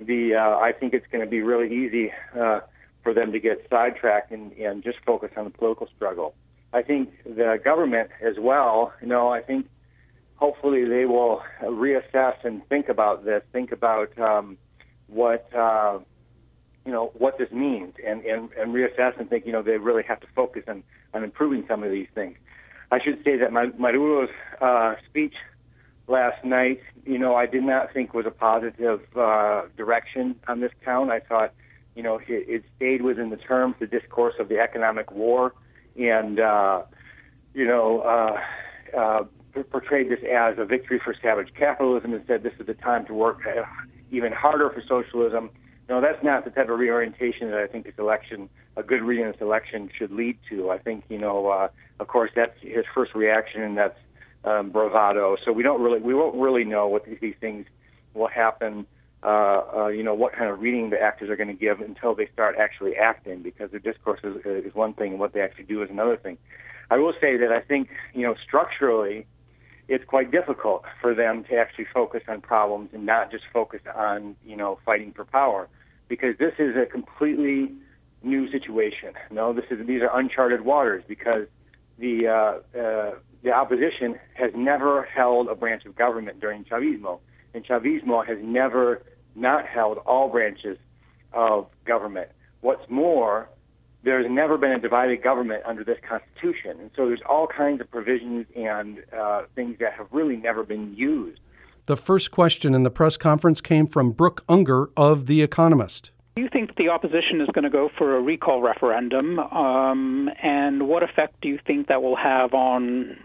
The 0.00 0.34
uh, 0.34 0.58
I 0.58 0.72
think 0.72 0.94
it's 0.94 1.06
going 1.12 1.24
to 1.24 1.30
be 1.30 1.42
really 1.42 1.72
easy 1.72 2.12
uh, 2.38 2.60
for 3.02 3.14
them 3.14 3.30
to 3.32 3.38
get 3.38 3.64
sidetracked 3.70 4.32
and, 4.32 4.52
and 4.52 4.82
just 4.82 4.98
focus 5.06 5.30
on 5.36 5.44
the 5.44 5.50
political 5.50 5.88
struggle. 5.94 6.34
I 6.72 6.82
think 6.82 7.10
the 7.24 7.60
government 7.62 8.10
as 8.20 8.34
well, 8.38 8.92
you 9.00 9.06
know, 9.06 9.28
I 9.28 9.40
think 9.42 9.68
hopefully 10.36 10.84
they 10.84 11.04
will 11.04 11.42
reassess 11.62 12.36
and 12.44 12.66
think 12.68 12.88
about 12.88 13.24
this, 13.24 13.42
think 13.52 13.72
about 13.72 14.16
um, 14.18 14.56
what 15.08 15.48
uh, 15.54 15.98
you 16.84 16.92
know 16.92 17.12
what 17.18 17.38
this 17.38 17.50
means, 17.50 17.94
and, 18.06 18.24
and 18.24 18.50
and 18.52 18.74
reassess 18.74 19.18
and 19.18 19.28
think 19.28 19.46
you 19.46 19.52
know 19.52 19.62
they 19.62 19.78
really 19.78 20.04
have 20.04 20.20
to 20.20 20.26
focus 20.34 20.62
on 20.68 20.82
on 21.14 21.24
improving 21.24 21.64
some 21.68 21.82
of 21.82 21.90
these 21.90 22.08
things. 22.14 22.36
I 22.90 23.00
should 23.02 23.22
say 23.24 23.36
that 23.38 23.52
Maduro's 23.52 24.30
uh, 24.60 24.94
speech 25.08 25.34
last 26.06 26.44
night, 26.44 26.80
you 27.04 27.18
know, 27.18 27.34
I 27.34 27.46
did 27.46 27.64
not 27.64 27.92
think 27.92 28.14
was 28.14 28.26
a 28.26 28.30
positive 28.30 29.00
uh, 29.16 29.62
direction 29.76 30.36
on 30.46 30.60
this 30.60 30.70
count. 30.84 31.10
I 31.10 31.18
thought, 31.18 31.52
you 31.96 32.04
know, 32.04 32.18
it, 32.18 32.24
it 32.28 32.64
stayed 32.76 33.02
within 33.02 33.30
the 33.30 33.36
terms, 33.36 33.74
the 33.80 33.88
discourse 33.88 34.34
of 34.38 34.48
the 34.48 34.60
economic 34.60 35.10
war, 35.10 35.52
and 35.98 36.38
uh, 36.38 36.82
you 37.54 37.66
know, 37.66 38.00
uh, 38.00 38.96
uh, 38.96 39.24
portrayed 39.64 40.10
this 40.10 40.20
as 40.30 40.58
a 40.58 40.64
victory 40.64 41.00
for 41.02 41.14
savage 41.20 41.48
capitalism 41.58 42.12
and 42.12 42.24
said 42.26 42.42
this 42.42 42.52
is 42.58 42.66
the 42.66 42.74
time 42.74 43.06
to 43.06 43.14
work 43.14 43.40
uh, 43.46 43.62
even 44.10 44.32
harder 44.32 44.70
for 44.70 44.82
socialism. 44.86 45.50
No, 45.88 46.00
that's 46.00 46.22
not 46.22 46.44
the 46.44 46.50
type 46.50 46.68
of 46.68 46.78
reorientation 46.78 47.50
that 47.50 47.60
I 47.60 47.66
think 47.66 47.84
this 47.84 47.94
election, 47.98 48.48
a 48.76 48.82
good 48.82 49.02
reading 49.02 49.26
of 49.26 49.34
this 49.34 49.42
election, 49.42 49.88
should 49.96 50.10
lead 50.10 50.36
to. 50.50 50.70
I 50.70 50.78
think, 50.78 51.04
you 51.08 51.18
know, 51.18 51.48
uh, 51.48 51.68
of 52.00 52.08
course, 52.08 52.30
that's 52.34 52.58
his 52.60 52.84
first 52.92 53.14
reaction, 53.14 53.62
and 53.62 53.76
that's 53.76 53.98
um, 54.44 54.70
bravado. 54.70 55.36
So 55.44 55.52
we 55.52 55.62
don't 55.62 55.80
really, 55.80 56.00
we 56.00 56.14
won't 56.14 56.34
really 56.36 56.64
know 56.64 56.88
what 56.88 57.04
these, 57.04 57.18
these 57.20 57.34
things 57.40 57.66
will 58.14 58.28
happen. 58.28 58.86
Uh, 59.22 59.62
uh, 59.74 59.88
you 59.88 60.02
know 60.02 60.14
what 60.14 60.32
kind 60.34 60.50
of 60.50 60.60
reading 60.60 60.90
the 60.90 61.00
actors 61.00 61.30
are 61.30 61.36
going 61.36 61.48
to 61.48 61.54
give 61.54 61.80
until 61.80 62.14
they 62.14 62.28
start 62.32 62.54
actually 62.58 62.94
acting, 62.96 63.42
because 63.42 63.70
their 63.70 63.80
discourse 63.80 64.20
is, 64.22 64.36
is 64.44 64.74
one 64.74 64.92
thing 64.92 65.12
and 65.12 65.20
what 65.20 65.32
they 65.32 65.40
actually 65.40 65.64
do 65.64 65.82
is 65.82 65.90
another 65.90 66.16
thing. 66.16 66.36
I 66.90 66.98
will 66.98 67.14
say 67.20 67.36
that 67.38 67.50
I 67.50 67.60
think 67.60 67.88
you 68.14 68.22
know 68.22 68.34
structurally, 68.46 69.26
it's 69.88 70.04
quite 70.04 70.30
difficult 70.30 70.84
for 71.00 71.14
them 71.14 71.44
to 71.44 71.56
actually 71.56 71.86
focus 71.92 72.22
on 72.28 72.40
problems 72.40 72.90
and 72.92 73.06
not 73.06 73.30
just 73.30 73.44
focus 73.52 73.80
on 73.94 74.36
you 74.44 74.56
know 74.56 74.78
fighting 74.84 75.12
for 75.12 75.24
power, 75.24 75.68
because 76.08 76.36
this 76.38 76.54
is 76.58 76.74
a 76.76 76.86
completely 76.86 77.72
new 78.22 78.50
situation. 78.50 79.14
No, 79.30 79.52
this 79.52 79.64
is 79.70 79.86
these 79.86 80.02
are 80.02 80.18
uncharted 80.18 80.62
waters 80.62 81.04
because 81.06 81.46
the 81.98 82.26
uh, 82.26 82.78
uh, 82.78 83.14
the 83.42 83.52
opposition 83.52 84.18
has 84.34 84.50
never 84.56 85.04
held 85.04 85.48
a 85.48 85.54
branch 85.54 85.84
of 85.84 85.94
government 85.94 86.40
during 86.40 86.64
Chavismo, 86.64 87.20
and 87.54 87.64
Chavismo 87.64 88.26
has 88.26 88.38
never 88.42 89.02
not 89.34 89.66
held 89.66 89.98
all 89.98 90.28
branches 90.28 90.78
of 91.32 91.68
government. 91.84 92.30
What's 92.60 92.88
more, 92.90 93.48
there's 94.06 94.30
never 94.30 94.56
been 94.56 94.70
a 94.70 94.78
divided 94.78 95.20
government 95.20 95.64
under 95.66 95.82
this 95.82 95.98
constitution, 96.08 96.78
and 96.80 96.90
so 96.96 97.06
there's 97.06 97.20
all 97.28 97.48
kinds 97.48 97.80
of 97.80 97.90
provisions 97.90 98.46
and 98.54 99.02
uh, 99.12 99.42
things 99.56 99.76
that 99.80 99.92
have 99.94 100.06
really 100.12 100.36
never 100.36 100.62
been 100.62 100.94
used. 100.94 101.40
The 101.86 101.96
first 101.96 102.30
question 102.30 102.72
in 102.72 102.84
the 102.84 102.90
press 102.90 103.16
conference 103.16 103.60
came 103.60 103.88
from 103.88 104.12
Brooke 104.12 104.44
Unger 104.48 104.90
of 104.96 105.26
The 105.26 105.42
Economist. 105.42 106.12
Do 106.36 106.42
you 106.42 106.48
think 106.48 106.76
the 106.76 106.88
opposition 106.88 107.40
is 107.40 107.48
going 107.52 107.64
to 107.64 107.70
go 107.70 107.90
for 107.98 108.16
a 108.16 108.20
recall 108.20 108.62
referendum? 108.62 109.40
Um, 109.40 110.30
and 110.40 110.86
what 110.86 111.02
effect 111.02 111.40
do 111.40 111.48
you 111.48 111.58
think 111.66 111.88
that 111.88 112.00
will 112.00 112.16
have 112.16 112.54
on 112.54 113.16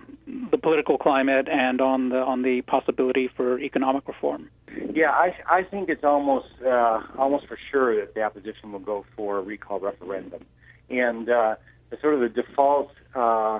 the 0.49 0.57
political 0.57 0.97
climate 0.97 1.47
and 1.47 1.81
on 1.81 2.09
the 2.09 2.17
on 2.17 2.41
the 2.41 2.61
possibility 2.61 3.29
for 3.35 3.59
economic 3.59 4.07
reform? 4.07 4.49
Yeah, 4.93 5.11
I 5.11 5.35
I 5.47 5.63
think 5.63 5.89
it's 5.89 6.03
almost 6.03 6.47
uh, 6.65 7.01
almost 7.17 7.47
for 7.47 7.57
sure 7.71 7.99
that 7.99 8.15
the 8.15 8.23
opposition 8.23 8.71
will 8.71 8.79
go 8.79 9.05
for 9.15 9.39
a 9.39 9.41
recall 9.41 9.79
referendum, 9.79 10.45
and 10.91 11.29
uh, 11.29 11.55
the 11.89 11.97
sort 12.01 12.13
of 12.13 12.19
the 12.21 12.29
default 12.29 12.91
uh, 13.15 13.59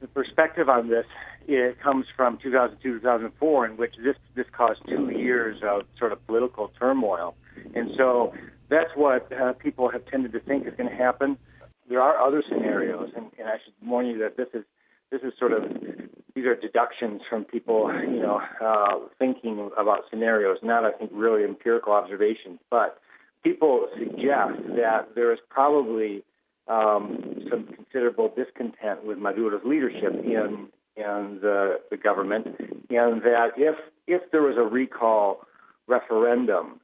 the 0.00 0.06
perspective 0.08 0.68
on 0.68 0.88
this 0.88 1.06
it 1.48 1.80
comes 1.80 2.06
from 2.16 2.38
2002 2.42 2.98
2004, 2.98 3.66
in 3.66 3.76
which 3.76 3.94
this 4.02 4.16
this 4.34 4.46
caused 4.52 4.80
two 4.88 5.10
years 5.10 5.60
of 5.62 5.82
sort 5.98 6.12
of 6.12 6.24
political 6.26 6.72
turmoil, 6.78 7.36
and 7.74 7.90
so 7.96 8.34
that's 8.68 8.90
what 8.96 9.30
uh, 9.32 9.52
people 9.54 9.88
have 9.88 10.04
tended 10.06 10.32
to 10.32 10.40
think 10.40 10.66
is 10.66 10.74
going 10.76 10.90
to 10.90 10.96
happen. 10.96 11.38
There 11.88 12.00
are 12.00 12.18
other 12.20 12.42
scenarios, 12.48 13.10
and, 13.14 13.26
and 13.38 13.48
I 13.48 13.58
should 13.64 13.74
warn 13.88 14.06
you 14.06 14.18
that 14.18 14.36
this 14.36 14.48
is 14.54 14.64
this 15.12 15.22
is 15.22 15.32
sort 15.38 15.52
of 15.52 15.62
these 16.34 16.44
are 16.44 16.56
deductions 16.56 17.22
from 17.30 17.44
people, 17.44 17.90
you 18.02 18.20
know, 18.20 18.40
uh, 18.60 18.98
thinking 19.18 19.70
about 19.78 20.02
scenarios, 20.10 20.58
not 20.62 20.84
I 20.84 20.92
think 20.92 21.10
really 21.14 21.44
empirical 21.44 21.92
observations. 21.92 22.58
But 22.70 22.98
people 23.46 23.86
suggest 23.98 24.58
that 24.76 25.14
there 25.14 25.32
is 25.32 25.38
probably 25.48 26.24
um, 26.68 27.46
some 27.48 27.68
considerable 27.74 28.32
discontent 28.36 29.04
with 29.04 29.18
Maduro's 29.18 29.62
leadership 29.64 30.12
in 30.24 30.68
in 30.96 31.38
the, 31.42 31.78
the 31.90 31.96
government, 31.96 32.46
and 32.90 33.22
that 33.22 33.48
if 33.56 33.76
if 34.06 34.22
there 34.32 34.42
was 34.42 34.56
a 34.56 34.62
recall 34.62 35.42
referendum, 35.86 36.80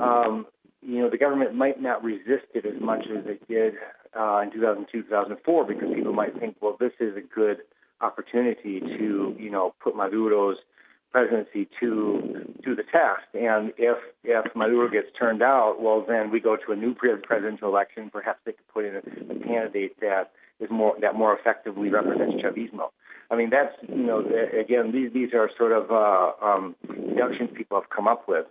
um, 0.00 0.46
you 0.80 1.00
know, 1.00 1.10
the 1.10 1.18
government 1.18 1.54
might 1.54 1.82
not 1.82 2.02
resist 2.02 2.46
it 2.54 2.64
as 2.64 2.80
much 2.80 3.04
as 3.10 3.26
it 3.26 3.46
did 3.48 3.74
uh, 4.18 4.40
in 4.44 4.52
2002, 4.52 5.02
2004, 5.02 5.64
because 5.64 5.88
people 5.92 6.12
might 6.12 6.38
think, 6.38 6.56
well, 6.60 6.76
this 6.78 6.92
is 7.00 7.16
a 7.16 7.20
good 7.20 7.58
opportunity 8.00 8.80
to, 8.80 9.34
you 9.38 9.50
know, 9.50 9.74
put 9.82 9.96
Maduro's 9.96 10.58
presidency 11.12 11.68
to 11.80 12.54
to 12.64 12.74
the 12.74 12.82
test. 12.82 13.28
And 13.34 13.72
if 13.76 13.98
if 14.24 14.54
Maduro 14.54 14.88
gets 14.90 15.08
turned 15.18 15.42
out, 15.42 15.76
well, 15.80 16.04
then 16.06 16.30
we 16.30 16.40
go 16.40 16.56
to 16.56 16.72
a 16.72 16.76
new 16.76 16.94
presidential 16.94 17.68
election. 17.68 18.10
Perhaps 18.10 18.40
they 18.44 18.52
could 18.52 18.68
put 18.68 18.84
in 18.84 18.96
a, 18.96 18.98
a 18.98 19.38
candidate 19.46 19.98
that 20.00 20.32
is 20.60 20.70
more 20.70 20.94
that 21.00 21.14
more 21.14 21.36
effectively 21.38 21.88
represents 21.88 22.42
Chavismo. 22.42 22.90
I 23.30 23.36
mean, 23.36 23.50
that's 23.50 23.74
you 23.88 24.04
know, 24.04 24.20
again, 24.20 24.92
these 24.92 25.12
these 25.12 25.34
are 25.34 25.50
sort 25.56 25.72
of 25.72 25.90
uh, 25.90 26.44
um, 26.44 26.76
deductions 26.86 27.50
people 27.54 27.80
have 27.80 27.90
come 27.90 28.08
up 28.08 28.28
with. 28.28 28.46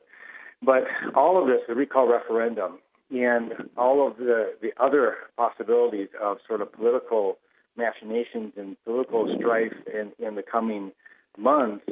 But 0.63 0.85
all 1.15 1.39
of 1.39 1.47
this, 1.47 1.61
the 1.67 1.75
recall 1.75 2.07
referendum, 2.07 2.79
and 3.11 3.53
all 3.77 4.07
of 4.07 4.17
the, 4.17 4.53
the 4.61 4.71
other 4.81 5.15
possibilities 5.37 6.09
of 6.21 6.37
sort 6.47 6.61
of 6.61 6.71
political 6.73 7.37
machinations 7.77 8.53
and 8.57 8.75
political 8.83 9.33
strife 9.37 9.73
in, 9.93 10.11
in 10.25 10.35
the 10.35 10.43
coming 10.43 10.91
months, 11.37 11.85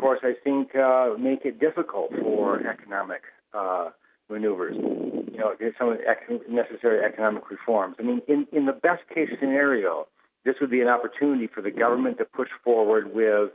course, 0.00 0.20
I 0.22 0.32
think 0.42 0.74
uh, 0.74 1.14
make 1.18 1.44
it 1.44 1.60
difficult 1.60 2.10
for 2.20 2.60
economic 2.66 3.22
uh, 3.52 3.90
maneuvers. 4.28 4.76
You 4.76 5.38
know, 5.38 5.54
some 5.78 5.96
the 5.96 6.40
necessary 6.48 7.04
economic 7.04 7.50
reforms. 7.50 7.96
I 7.98 8.02
mean, 8.02 8.22
in, 8.28 8.46
in 8.52 8.66
the 8.66 8.72
best 8.72 9.02
case 9.14 9.28
scenario, 9.38 10.06
this 10.44 10.56
would 10.60 10.70
be 10.70 10.80
an 10.80 10.88
opportunity 10.88 11.46
for 11.46 11.62
the 11.62 11.70
government 11.70 12.18
to 12.18 12.24
push 12.24 12.48
forward 12.64 13.14
with, 13.14 13.50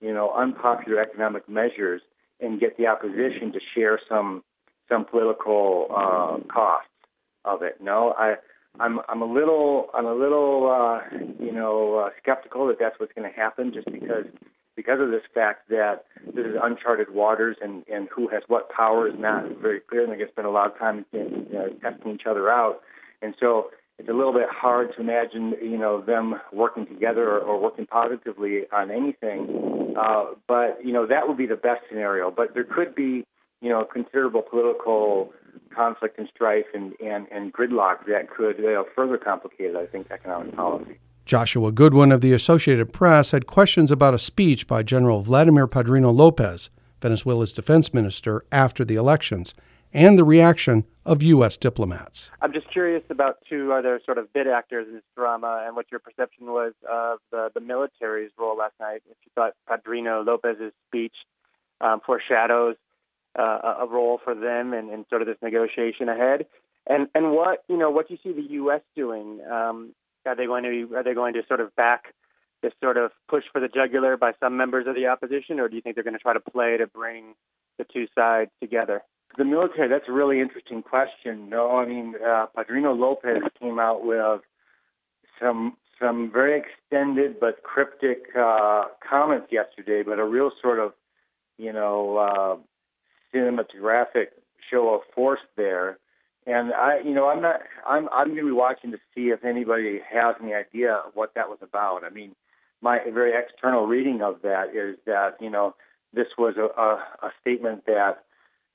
you 0.00 0.12
know, 0.12 0.32
unpopular 0.36 1.00
economic 1.00 1.48
measures 1.48 2.02
and 2.40 2.60
get 2.60 2.76
the 2.76 2.86
opposition 2.86 3.52
to 3.52 3.60
share 3.74 3.98
some 4.08 4.42
some 4.88 5.04
political 5.04 5.86
uh, 5.90 6.36
costs 6.52 6.88
of 7.44 7.62
it. 7.62 7.80
No, 7.80 8.14
I. 8.16 8.36
I'm 8.80 8.98
I'm 9.08 9.22
a 9.22 9.32
little 9.32 9.86
I'm 9.94 10.04
a 10.04 10.12
little 10.12 10.68
uh, 10.68 11.16
you 11.38 11.52
know 11.52 12.06
uh, 12.06 12.10
skeptical 12.20 12.66
that 12.66 12.78
that's 12.80 12.98
what's 12.98 13.12
going 13.12 13.30
to 13.30 13.36
happen 13.36 13.72
just 13.72 13.86
because 13.86 14.24
because 14.76 15.00
of 15.00 15.10
this 15.10 15.22
fact 15.34 15.68
that 15.68 16.04
this 16.34 16.46
is 16.46 16.56
uncharted 16.62 17.12
waters 17.12 17.56
and 17.62 17.84
and 17.92 18.08
who 18.14 18.28
has 18.28 18.42
what 18.48 18.70
power 18.70 19.08
is 19.08 19.14
not 19.18 19.44
very 19.60 19.80
clear 19.80 20.02
and 20.02 20.12
they're 20.12 20.28
spend 20.28 20.46
a 20.46 20.50
lot 20.50 20.72
of 20.72 20.78
time 20.78 21.04
in, 21.12 21.46
uh, 21.56 21.68
testing 21.90 22.12
each 22.12 22.26
other 22.28 22.50
out. 22.50 22.80
And 23.22 23.34
so 23.38 23.70
it's 23.98 24.08
a 24.08 24.12
little 24.12 24.32
bit 24.32 24.48
hard 24.50 24.94
to 24.96 25.00
imagine 25.00 25.54
you 25.62 25.78
know 25.78 26.00
them 26.00 26.34
working 26.52 26.86
together 26.86 27.28
or, 27.28 27.38
or 27.40 27.60
working 27.60 27.86
positively 27.86 28.62
on 28.72 28.90
anything. 28.90 29.94
Uh, 29.98 30.34
but 30.48 30.78
you 30.84 30.92
know 30.92 31.06
that 31.06 31.28
would 31.28 31.36
be 31.36 31.46
the 31.46 31.56
best 31.56 31.82
scenario. 31.88 32.30
But 32.30 32.54
there 32.54 32.64
could 32.64 32.94
be 32.94 33.24
you 33.64 33.70
know, 33.70 33.82
considerable 33.82 34.42
political 34.42 35.32
conflict 35.74 36.18
and 36.18 36.28
strife 36.32 36.66
and, 36.74 36.92
and, 37.02 37.26
and 37.32 37.50
gridlock 37.50 38.04
that 38.06 38.28
could 38.28 38.62
uh, 38.62 38.84
further 38.94 39.16
complicate, 39.16 39.74
I 39.74 39.86
think, 39.86 40.10
economic 40.10 40.54
policy. 40.54 40.98
Joshua 41.24 41.72
Goodman 41.72 42.12
of 42.12 42.20
the 42.20 42.34
Associated 42.34 42.92
Press 42.92 43.30
had 43.30 43.46
questions 43.46 43.90
about 43.90 44.12
a 44.12 44.18
speech 44.18 44.66
by 44.66 44.82
General 44.82 45.22
Vladimir 45.22 45.66
Padrino 45.66 46.10
Lopez, 46.10 46.68
Venezuela's 47.00 47.52
defense 47.52 47.94
minister, 47.94 48.44
after 48.52 48.84
the 48.84 48.96
elections, 48.96 49.54
and 49.94 50.18
the 50.18 50.24
reaction 50.24 50.84
of 51.06 51.22
U.S. 51.22 51.56
diplomats. 51.56 52.30
I'm 52.42 52.52
just 52.52 52.70
curious 52.70 53.02
about 53.08 53.38
two 53.48 53.72
other 53.72 54.00
sort 54.04 54.18
of 54.18 54.30
bit 54.34 54.46
actors 54.46 54.86
in 54.86 54.94
this 54.94 55.02
drama 55.16 55.64
and 55.66 55.74
what 55.74 55.86
your 55.90 56.00
perception 56.00 56.46
was 56.46 56.74
of 56.90 57.20
the, 57.30 57.50
the 57.54 57.60
military's 57.60 58.30
role 58.36 58.56
last 58.58 58.74
night. 58.78 59.02
If 59.10 59.16
you 59.24 59.32
thought 59.34 59.54
Padrino 59.66 60.22
Lopez's 60.22 60.72
speech 60.88 61.14
um, 61.80 62.00
foreshadows 62.04 62.76
uh, 63.38 63.76
a 63.80 63.86
role 63.86 64.20
for 64.22 64.34
them 64.34 64.74
in, 64.74 64.90
in 64.90 65.06
sort 65.08 65.22
of 65.22 65.26
this 65.26 65.38
negotiation 65.42 66.08
ahead. 66.08 66.46
And 66.86 67.08
and 67.14 67.32
what 67.32 67.64
you 67.68 67.78
know 67.78 67.90
what 67.90 68.08
do 68.08 68.14
you 68.14 68.20
see 68.22 68.32
the 68.38 68.52
U.S. 68.54 68.82
doing? 68.94 69.40
Um, 69.50 69.94
are 70.26 70.36
they 70.36 70.46
going 70.46 70.64
to 70.64 70.70
be 70.70 70.94
are 70.94 71.02
they 71.02 71.14
going 71.14 71.34
to 71.34 71.42
sort 71.46 71.60
of 71.60 71.74
back 71.76 72.14
this 72.62 72.72
sort 72.82 72.96
of 72.96 73.12
push 73.28 73.44
for 73.52 73.60
the 73.60 73.68
jugular 73.68 74.16
by 74.16 74.32
some 74.40 74.56
members 74.56 74.86
of 74.86 74.94
the 74.94 75.06
opposition, 75.06 75.60
or 75.60 75.68
do 75.68 75.76
you 75.76 75.82
think 75.82 75.94
they're 75.94 76.04
going 76.04 76.14
to 76.14 76.20
try 76.20 76.32
to 76.32 76.40
play 76.40 76.76
to 76.78 76.86
bring 76.86 77.34
the 77.78 77.84
two 77.84 78.06
sides 78.14 78.50
together? 78.60 79.02
The 79.36 79.44
military, 79.44 79.88
that's 79.88 80.08
a 80.08 80.12
really 80.12 80.40
interesting 80.40 80.82
question. 80.82 81.48
No, 81.50 81.76
I 81.76 81.86
mean, 81.86 82.14
uh, 82.24 82.46
Padrino 82.56 82.92
Lopez 82.92 83.42
came 83.60 83.78
out 83.78 84.04
with 84.04 84.40
some 85.40 85.76
some 86.00 86.30
very 86.32 86.60
extended 86.60 87.38
but 87.38 87.62
cryptic 87.62 88.24
uh, 88.38 88.84
comments 89.08 89.48
yesterday, 89.50 90.02
but 90.02 90.18
a 90.18 90.24
real 90.24 90.50
sort 90.60 90.78
of, 90.78 90.92
you 91.58 91.72
know, 91.72 92.16
uh, 92.16 92.56
cinematographic 93.34 94.28
show 94.70 94.94
of 94.94 95.02
force 95.14 95.40
there. 95.56 95.98
And 96.46 96.74
I, 96.74 97.00
you 97.02 97.14
know, 97.14 97.28
I'm 97.28 97.40
not, 97.40 97.60
I'm, 97.86 98.08
I'm 98.12 98.28
going 98.28 98.40
to 98.40 98.46
be 98.46 98.52
watching 98.52 98.90
to 98.92 98.98
see 99.14 99.28
if 99.28 99.44
anybody 99.44 100.00
has 100.12 100.36
any 100.42 100.52
idea 100.52 101.00
what 101.14 101.34
that 101.34 101.48
was 101.48 101.58
about. 101.62 102.04
I 102.04 102.10
mean, 102.10 102.34
my 102.82 102.98
very 103.12 103.32
external 103.36 103.86
reading 103.86 104.20
of 104.20 104.42
that 104.42 104.74
is 104.74 104.98
that, 105.06 105.36
you 105.40 105.48
know, 105.48 105.74
this 106.12 106.26
was 106.36 106.54
a, 106.58 106.68
a, 106.80 107.28
a 107.28 107.32
statement 107.40 107.86
that, 107.86 108.24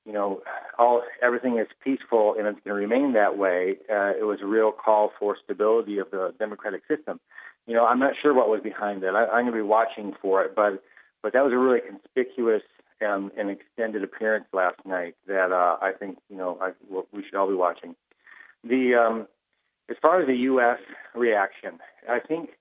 you 0.06 0.14
know, 0.14 0.42
all 0.80 1.04
everything 1.22 1.60
is 1.60 1.68
peaceful 1.84 2.34
and 2.38 2.48
it's 2.48 2.60
going 2.66 2.76
to 2.76 2.88
remain 2.88 3.14
that 3.14 3.38
way. 3.38 3.78
Uh, 3.90 4.14
it 4.20 4.26
was 4.26 4.40
a 4.42 4.48
real 4.48 4.72
call 4.72 5.12
for 5.20 5.38
stability 5.44 6.00
of 6.00 6.10
the 6.10 6.34
democratic 6.40 6.82
system. 6.88 7.20
You 7.68 7.76
know, 7.76 7.86
I'm 7.86 8.00
not 8.00 8.14
sure 8.20 8.34
what 8.34 8.50
was 8.50 8.62
behind 8.62 9.04
that. 9.04 9.16
I, 9.16 9.26
I'm 9.26 9.44
going 9.44 9.48
to 9.48 9.52
be 9.52 9.62
watching 9.62 10.14
for 10.22 10.44
it, 10.44 10.56
but 10.56 10.82
but 11.22 11.34
that 11.34 11.44
was 11.44 11.54
a 11.54 11.58
really 11.58 11.82
conspicuous 11.82 12.64
um, 13.06 13.32
an 13.38 13.50
extended 13.50 14.04
appearance 14.04 14.46
last 14.54 14.78
night 14.86 15.16
that 15.28 15.52
uh, 15.52 15.78
I 15.82 15.92
think 15.98 16.18
you 16.30 16.38
know 16.38 16.58
I, 16.62 16.72
we 17.12 17.24
should 17.24 17.36
all 17.36 17.48
be 17.48 17.56
watching. 17.56 17.96
The 18.64 18.96
um, 18.96 19.28
as 19.90 19.98
far 20.02 20.22
as 20.22 20.28
the 20.28 20.36
U.S. 20.36 20.80
reaction, 21.16 21.80
I 22.10 22.20
think 22.20 22.52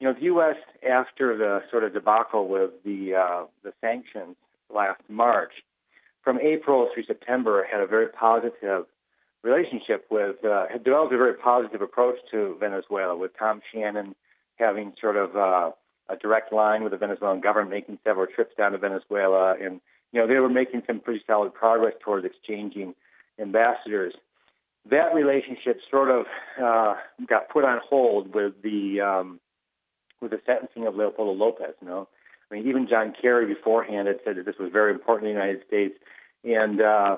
you 0.00 0.06
know 0.06 0.14
the 0.14 0.24
U.S. 0.24 0.56
after 0.88 1.36
the 1.36 1.62
sort 1.70 1.84
of 1.84 1.92
debacle 1.92 2.48
with 2.48 2.70
the 2.84 3.14
uh, 3.14 3.44
the 3.62 3.72
sanctions 3.80 4.36
last 4.72 5.00
March, 5.08 5.52
from 6.22 6.38
April 6.40 6.88
through 6.92 7.04
September, 7.04 7.66
had 7.70 7.80
a 7.80 7.86
very 7.86 8.08
positive 8.08 8.86
relationship 9.42 10.06
with 10.10 10.44
uh, 10.44 10.66
had 10.70 10.84
developed 10.84 11.12
a 11.12 11.18
very 11.18 11.34
positive 11.34 11.82
approach 11.82 12.16
to 12.30 12.56
Venezuela, 12.60 13.16
with 13.16 13.32
Tom 13.38 13.60
Shannon 13.72 14.14
having 14.56 14.92
sort 15.00 15.16
of 15.16 15.36
uh, 15.36 15.70
a 16.08 16.16
direct 16.16 16.52
line 16.52 16.82
with 16.82 16.92
the 16.92 16.98
Venezuelan 16.98 17.40
government, 17.40 17.70
making 17.70 17.98
several 18.04 18.26
trips 18.26 18.54
down 18.56 18.72
to 18.72 18.78
Venezuela, 18.78 19.54
and 19.54 19.80
you 20.12 20.20
know 20.20 20.26
they 20.26 20.36
were 20.36 20.48
making 20.48 20.82
some 20.86 21.00
pretty 21.00 21.22
solid 21.26 21.52
progress 21.54 21.94
towards 22.00 22.24
exchanging 22.24 22.94
ambassadors. 23.38 24.14
That 24.90 25.14
relationship 25.14 25.80
sort 25.90 26.10
of 26.10 26.26
uh, 26.62 26.94
got 27.28 27.50
put 27.50 27.64
on 27.64 27.80
hold 27.88 28.34
with 28.34 28.54
the 28.62 29.00
um, 29.00 29.40
with 30.20 30.30
the 30.30 30.40
sentencing 30.46 30.86
of 30.86 30.96
Leopoldo 30.96 31.32
Lopez. 31.32 31.74
You 31.82 31.88
know, 31.88 32.08
I 32.50 32.54
mean, 32.54 32.68
even 32.68 32.88
John 32.88 33.14
Kerry 33.20 33.52
beforehand 33.52 34.08
had 34.08 34.20
said 34.24 34.36
that 34.36 34.46
this 34.46 34.56
was 34.58 34.70
very 34.72 34.92
important 34.92 35.28
in 35.28 35.36
the 35.36 35.40
United 35.40 35.66
States, 35.66 35.94
and 36.44 36.80
uh, 36.80 37.16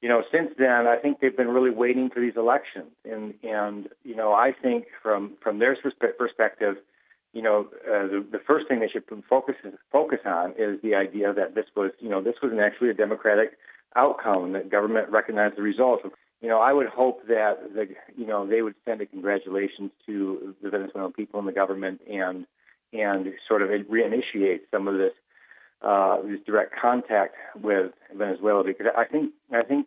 you 0.00 0.08
know, 0.08 0.22
since 0.32 0.50
then, 0.56 0.86
I 0.86 0.96
think 0.96 1.20
they've 1.20 1.36
been 1.36 1.48
really 1.48 1.70
waiting 1.70 2.08
for 2.08 2.20
these 2.20 2.36
elections, 2.36 2.92
and 3.04 3.34
and 3.42 3.88
you 4.02 4.16
know, 4.16 4.32
I 4.32 4.52
think 4.52 4.86
from 5.02 5.34
from 5.42 5.58
their 5.58 5.76
perspective, 5.76 6.76
you 7.32 7.42
know, 7.42 7.68
uh, 7.86 8.06
the, 8.06 8.26
the 8.32 8.40
first 8.44 8.66
thing 8.66 8.80
they 8.80 8.88
should 8.88 9.04
focus 9.28 9.54
focus 9.92 10.18
on 10.24 10.52
is 10.58 10.80
the 10.82 10.94
idea 10.94 11.32
that 11.32 11.54
this 11.54 11.66
was, 11.76 11.92
you 12.00 12.08
know, 12.08 12.20
this 12.22 12.34
was 12.42 12.52
actually 12.60 12.90
a 12.90 12.94
democratic 12.94 13.52
outcome, 13.96 14.52
that 14.52 14.70
government 14.70 15.08
recognized 15.10 15.56
the 15.56 15.62
results. 15.62 16.04
You 16.40 16.48
know, 16.48 16.60
I 16.60 16.72
would 16.72 16.86
hope 16.88 17.26
that 17.28 17.74
the, 17.74 17.88
you 18.16 18.26
know, 18.26 18.46
they 18.46 18.62
would 18.62 18.74
send 18.84 19.00
a 19.00 19.06
congratulations 19.06 19.90
to 20.06 20.54
the 20.62 20.70
Venezuelan 20.70 21.12
people 21.12 21.38
and 21.38 21.48
the 21.48 21.52
government, 21.52 22.00
and 22.10 22.46
and 22.92 23.32
sort 23.46 23.62
of 23.62 23.68
reinitiate 23.68 24.60
some 24.70 24.88
of 24.88 24.96
this 24.96 25.12
uh, 25.82 26.20
this 26.22 26.40
direct 26.46 26.74
contact 26.80 27.34
with 27.60 27.92
Venezuela, 28.14 28.64
because 28.64 28.86
I 28.96 29.04
think 29.04 29.32
I 29.52 29.62
think 29.62 29.86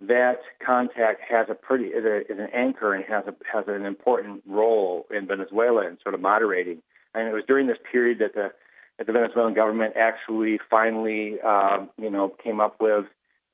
that 0.00 0.40
contact 0.64 1.20
has 1.28 1.46
a 1.48 1.54
pretty 1.54 1.86
is, 1.86 2.04
a, 2.04 2.20
is 2.30 2.38
an 2.38 2.48
anchor 2.54 2.94
and 2.94 3.04
has 3.04 3.24
a 3.26 3.34
has 3.50 3.64
an 3.68 3.86
important 3.86 4.42
role 4.46 5.06
in 5.10 5.26
Venezuela 5.26 5.86
in 5.86 5.98
sort 6.02 6.14
of 6.14 6.20
moderating. 6.20 6.82
And 7.14 7.28
it 7.28 7.32
was 7.32 7.44
during 7.46 7.66
this 7.66 7.78
period 7.90 8.18
that 8.18 8.34
the 8.34 8.52
that 8.98 9.06
the 9.06 9.12
Venezuelan 9.12 9.54
government 9.54 9.94
actually 9.96 10.58
finally 10.70 11.40
um, 11.40 11.90
you 11.98 12.10
know 12.10 12.34
came 12.42 12.60
up 12.60 12.80
with 12.80 13.06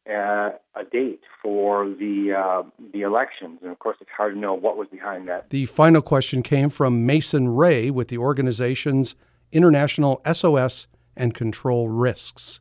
uh, 0.08 0.50
a 0.74 0.84
date 0.90 1.20
for 1.42 1.88
the 1.88 2.34
uh, 2.36 2.62
the 2.92 3.02
elections. 3.02 3.58
And 3.62 3.70
of 3.70 3.78
course, 3.78 3.98
it's 4.00 4.10
hard 4.16 4.34
to 4.34 4.40
know 4.40 4.54
what 4.54 4.76
was 4.76 4.88
behind 4.88 5.28
that. 5.28 5.50
The 5.50 5.66
final 5.66 6.02
question 6.02 6.42
came 6.42 6.70
from 6.70 7.06
Mason 7.06 7.48
Ray 7.48 7.90
with 7.90 8.08
the 8.08 8.18
organization's 8.18 9.14
International 9.52 10.22
SOS 10.32 10.86
and 11.16 11.34
Control 11.34 11.88
Risks 11.88 12.60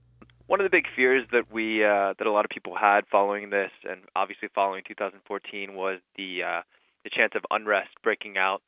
one 0.50 0.60
of 0.60 0.66
the 0.66 0.76
big 0.76 0.88
fears 0.96 1.28
that 1.32 1.54
we 1.54 1.86
uh, 1.86 2.18
that 2.18 2.26
a 2.26 2.32
lot 2.32 2.44
of 2.44 2.50
people 2.50 2.76
had 2.76 3.02
following 3.12 3.52
this, 3.52 3.70
and 3.88 4.02
obviously 4.16 4.50
following 4.54 4.82
2014, 4.88 5.76
was 5.76 6.00
the 6.18 6.42
uh, 6.42 6.62
the 7.04 7.12
chance 7.12 7.34
of 7.36 7.44
unrest 7.52 7.92
breaking 8.04 8.36
out, 8.36 8.64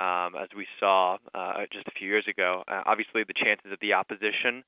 um, 0.00 0.32
as 0.34 0.48
we 0.56 0.66
saw 0.80 1.18
uh, 1.34 1.68
just 1.70 1.86
a 1.88 1.92
few 1.92 2.08
years 2.08 2.24
ago. 2.26 2.64
Uh, 2.66 2.82
obviously, 2.86 3.22
the 3.22 3.36
chances 3.36 3.70
of 3.70 3.78
the 3.82 3.92
opposition 3.92 4.64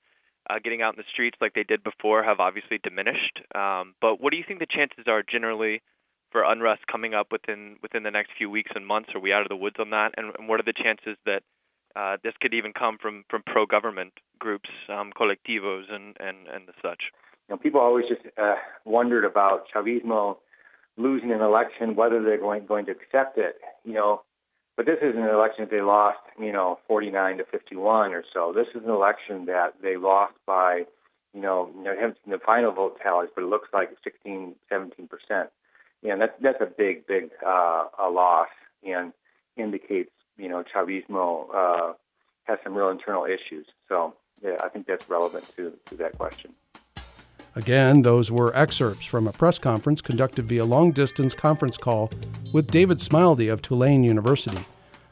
uh, 0.51 0.59
getting 0.63 0.83
out 0.83 0.93
in 0.93 0.99
the 0.99 1.11
streets 1.11 1.39
like 1.41 1.55
they 1.55 1.65
did 1.65 1.83
before 1.83 2.23
have 2.23 2.39
obviously 2.39 2.79
diminished. 2.85 3.41
Um, 3.55 3.95
but 4.03 4.21
what 4.21 4.31
do 4.31 4.37
you 4.37 4.45
think 4.47 4.61
the 4.61 4.67
chances 4.69 5.05
are 5.07 5.23
generally 5.23 5.81
for 6.31 6.45
unrest 6.45 6.87
coming 6.87 7.15
up 7.15 7.29
within 7.33 7.77
within 7.83 8.03
the 8.03 8.11
next 8.11 8.33
few 8.37 8.51
weeks 8.51 8.73
and 8.75 8.87
months? 8.87 9.09
Are 9.15 9.21
we 9.21 9.33
out 9.33 9.41
of 9.41 9.49
the 9.49 9.57
woods 9.57 9.77
on 9.79 9.89
that? 9.91 10.13
And, 10.19 10.33
and 10.39 10.49
what 10.49 10.61
are 10.61 10.69
the 10.69 10.77
chances 10.77 11.17
that 11.25 11.41
uh, 11.97 12.17
this 12.23 12.35
could 12.41 12.55
even 12.55 12.73
come 12.73 12.99
from, 13.01 13.25
from 13.29 13.43
pro-government 13.47 14.13
groups, 14.39 14.69
um, 14.89 15.13
colectivos, 15.19 15.93
and, 15.93 16.17
and, 16.21 16.47
and 16.53 16.69
such. 16.83 17.03
You 17.49 17.55
know, 17.55 17.57
people 17.57 17.81
always 17.81 18.07
just 18.09 18.23
uh, 18.37 18.55
wondered 18.85 19.25
about 19.25 19.65
Chavismo 19.75 20.37
losing 20.99 21.33
an 21.33 21.41
election, 21.41 21.95
whether 21.97 22.23
they're 22.23 22.39
going 22.39 22.67
going 22.67 22.85
to 22.87 22.93
accept 22.93 23.39
it. 23.39 23.57
You 23.85 23.95
know, 23.95 24.23
but 24.77 24.85
this 24.87 24.99
is 25.01 25.17
an 25.17 25.25
election 25.25 25.65
that 25.65 25.71
they 25.71 25.81
lost, 25.81 26.19
you 26.39 26.53
know, 26.53 26.79
49 26.87 27.39
to 27.39 27.45
51 27.45 28.13
or 28.13 28.25
so. 28.33 28.53
This 28.55 28.67
is 28.75 28.85
an 28.85 28.91
election 28.91 29.47
that 29.47 29.75
they 29.83 29.97
lost 29.97 30.35
by, 30.47 30.85
you 31.33 31.41
know, 31.41 31.71
you 31.77 31.85
know, 31.85 31.95
haven't 31.95 32.19
seen 32.25 32.33
the 32.33 32.39
final 32.39 32.73
vote 32.73 32.99
tallies, 33.03 33.31
but 33.35 33.43
it 33.43 33.49
looks 33.49 33.69
like 33.73 33.91
16, 34.05 34.55
17 34.69 35.09
percent. 35.09 35.51
And 36.03 36.21
that's 36.21 36.33
that's 36.43 36.61
a 36.61 36.67
big, 36.67 37.07
big 37.07 37.31
uh, 37.45 37.87
a 37.99 38.11
loss, 38.11 38.49
and 38.87 39.13
indicates 39.57 40.11
you 40.39 40.49
know, 40.49 40.65
Chavismo 40.75 41.47
uh, 41.55 41.93
has 42.45 42.59
some 42.65 42.75
real 42.75 42.89
internal 42.89 43.25
issues. 43.25 43.67
So 43.89 44.15
yeah, 44.43 44.57
I 44.63 44.69
think 44.69 44.87
that's 44.87 45.09
relevant 45.11 45.45
to, 45.57 45.73
to 45.87 45.97
that 45.97 46.17
question. 46.17 46.53
Again, 47.57 48.03
those 48.03 48.31
were 48.31 48.55
excerpts 48.57 49.05
from 49.05 49.27
a 49.27 49.33
press 49.33 49.59
conference 49.59 50.01
conducted 50.01 50.45
via 50.45 50.65
long 50.65 50.93
distance 50.93 51.35
conference 51.35 51.77
call 51.77 52.11
with 52.53 52.71
David 52.71 52.99
Smilde 52.99 53.53
of 53.53 53.63
Tulane 53.63 54.05
University. 54.05 54.65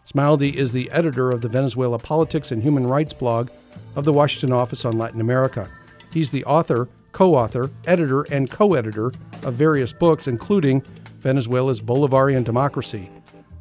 Smilde 0.09 0.55
is 0.55 0.73
the 0.73 0.89
editor 0.93 1.31
of 1.31 1.41
the 1.41 1.49
Venezuela 1.49 1.99
Politics 1.99 2.53
and 2.53 2.63
Human 2.63 2.87
Rights 2.87 3.13
blog 3.13 3.51
of 3.97 4.05
the 4.05 4.13
Washington 4.13 4.53
Office 4.53 4.85
on 4.85 4.97
Latin 4.97 5.21
America. 5.21 5.69
He's 6.13 6.31
the 6.31 6.45
author, 6.45 6.89
co 7.11 7.35
author, 7.35 7.71
editor, 7.87 8.23
and 8.25 8.49
co 8.49 8.75
editor 8.75 9.13
of 9.43 9.55
various 9.55 9.93
books, 9.93 10.29
including 10.29 10.83
Venezuela's 11.19 11.81
Bolivarian 11.81 12.45
Democracy 12.45 13.11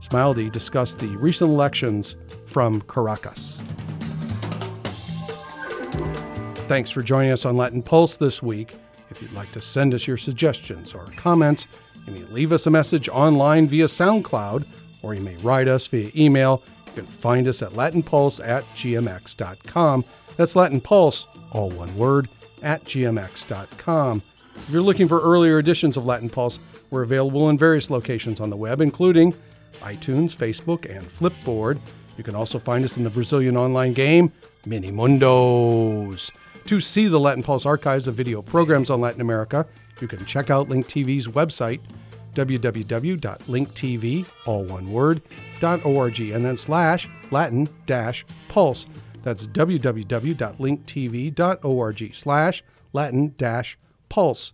Smilde 0.02 0.52
discussed 0.52 1.00
the 1.00 1.16
recent 1.18 1.52
elections 1.52 2.16
from 2.46 2.82
Caracas. 2.82 3.58
Thanks 6.68 6.90
for 6.90 7.04
joining 7.04 7.32
us 7.32 7.46
on 7.46 7.58
Latin 7.58 7.84
Pulse 7.84 8.18
this 8.18 8.42
week. 8.42 8.74
If 9.10 9.22
you'd 9.22 9.34
like 9.34 9.52
to 9.52 9.62
send 9.62 9.94
us 9.94 10.08
your 10.08 10.18
suggestions 10.18 10.94
or 10.94 11.06
comments, 11.16 11.68
you 12.06 12.14
may 12.14 12.24
leave 12.24 12.52
us 12.52 12.68
a 12.68 12.72
message 12.72 13.08
online 13.08 13.68
via 13.68 13.86
SoundCloud, 13.86 14.66
or 15.02 15.14
you 15.14 15.22
may 15.22 15.36
write 15.38 15.68
us 15.68 15.88
via 15.88 16.12
email. 16.16 16.64
You 16.88 17.04
can 17.04 17.06
find 17.06 17.48
us 17.48 17.62
at 17.62 17.72
latinpulse 17.72 18.46
at 18.46 18.64
gmx.com. 18.74 20.06
That's 20.38 20.56
Latin 20.56 20.82
Pulse, 20.82 21.28
all 21.52 21.70
one 21.70 21.96
word, 21.98 22.30
at 22.62 22.84
gmx.com. 22.84 24.24
If 24.56 24.70
you're 24.70 24.82
looking 24.82 25.08
for 25.08 25.22
earlier 25.22 25.60
editions 25.60 25.98
of 25.98 26.06
Latin 26.06 26.30
Pulse, 26.30 26.60
we're 26.90 27.04
available 27.04 27.50
in 27.50 27.58
various 27.58 27.90
locations 27.90 28.40
on 28.40 28.50
the 28.50 28.58
web, 28.58 28.82
including 28.82 29.34
iTunes, 29.82 30.36
Facebook, 30.36 30.90
and 30.90 31.08
Flipboard. 31.08 31.80
You 32.18 32.24
can 32.24 32.36
also 32.36 32.60
find 32.60 32.86
us 32.86 32.98
in 32.98 33.04
the 33.04 33.10
Brazilian 33.10 33.58
online 33.58 33.94
game, 33.94 34.32
Minimundos. 34.66 36.32
To 36.66 36.82
see 36.82 37.08
the 37.08 37.20
Latin 37.20 37.44
Pulse 37.44 37.66
archives 37.66 38.08
of 38.08 38.16
video 38.16 38.42
programs 38.42 38.90
on 38.90 39.02
Latin 39.02 39.22
America, 39.22 39.68
you 40.02 40.08
can 40.08 40.26
check 40.26 40.50
out 40.50 40.70
Link 40.70 40.88
TV's 40.88 41.28
website, 41.28 41.82
www.linktv, 42.34 44.26
all 44.46 44.64
one 44.64 44.92
word, 44.92 45.22
.org, 45.62 46.20
and 46.20 46.44
then 46.44 46.58
slash 46.58 47.08
Latin 47.32 47.70
dash 47.86 48.26
pulse. 48.50 48.88
That's 49.24 49.48
www.linktv.org 49.48 52.16
slash 52.16 52.64
Latin 52.94 53.34
dash 53.38 53.78
pulse. 54.10 54.52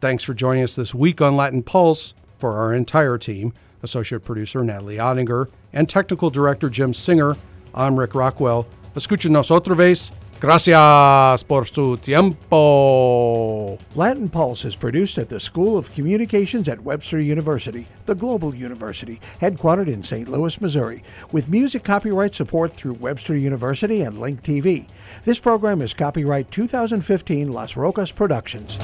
Thanks 0.00 0.24
for 0.24 0.34
joining 0.34 0.64
us 0.64 0.74
this 0.74 0.92
week 0.94 1.20
on 1.20 1.36
Latin 1.36 1.62
Pulse. 1.62 2.14
For 2.36 2.56
our 2.58 2.74
entire 2.74 3.16
team, 3.16 3.54
Associate 3.84 4.24
Producer 4.24 4.64
Natalie 4.64 4.96
Ottinger, 4.96 5.48
and 5.72 5.88
Technical 5.88 6.30
Director 6.30 6.68
Jim 6.68 6.92
Singer. 6.92 7.36
I'm 7.74 7.98
Rick 7.98 8.14
Rockwell. 8.14 8.66
Escúchenos 8.96 9.50
otra 9.50 9.76
vez 9.76 10.10
Gracias 10.44 11.42
por 11.44 11.64
su 11.64 11.96
tiempo. 11.96 13.78
Latin 13.94 14.28
Pulse 14.28 14.66
is 14.66 14.76
produced 14.76 15.16
at 15.16 15.30
the 15.30 15.40
School 15.40 15.78
of 15.78 15.90
Communications 15.94 16.68
at 16.68 16.84
Webster 16.84 17.18
University, 17.18 17.88
the 18.04 18.14
global 18.14 18.54
university, 18.54 19.20
headquartered 19.40 19.88
in 19.88 20.04
St. 20.04 20.28
Louis, 20.28 20.60
Missouri, 20.60 21.02
with 21.32 21.48
music 21.48 21.82
copyright 21.82 22.34
support 22.34 22.72
through 22.72 22.92
Webster 22.92 23.34
University 23.34 24.02
and 24.02 24.20
Link 24.20 24.42
TV. 24.42 24.86
This 25.24 25.40
program 25.40 25.80
is 25.80 25.94
copyright 25.94 26.50
2015 26.50 27.50
Las 27.50 27.74
Rocas 27.74 28.12
Productions. 28.12 28.78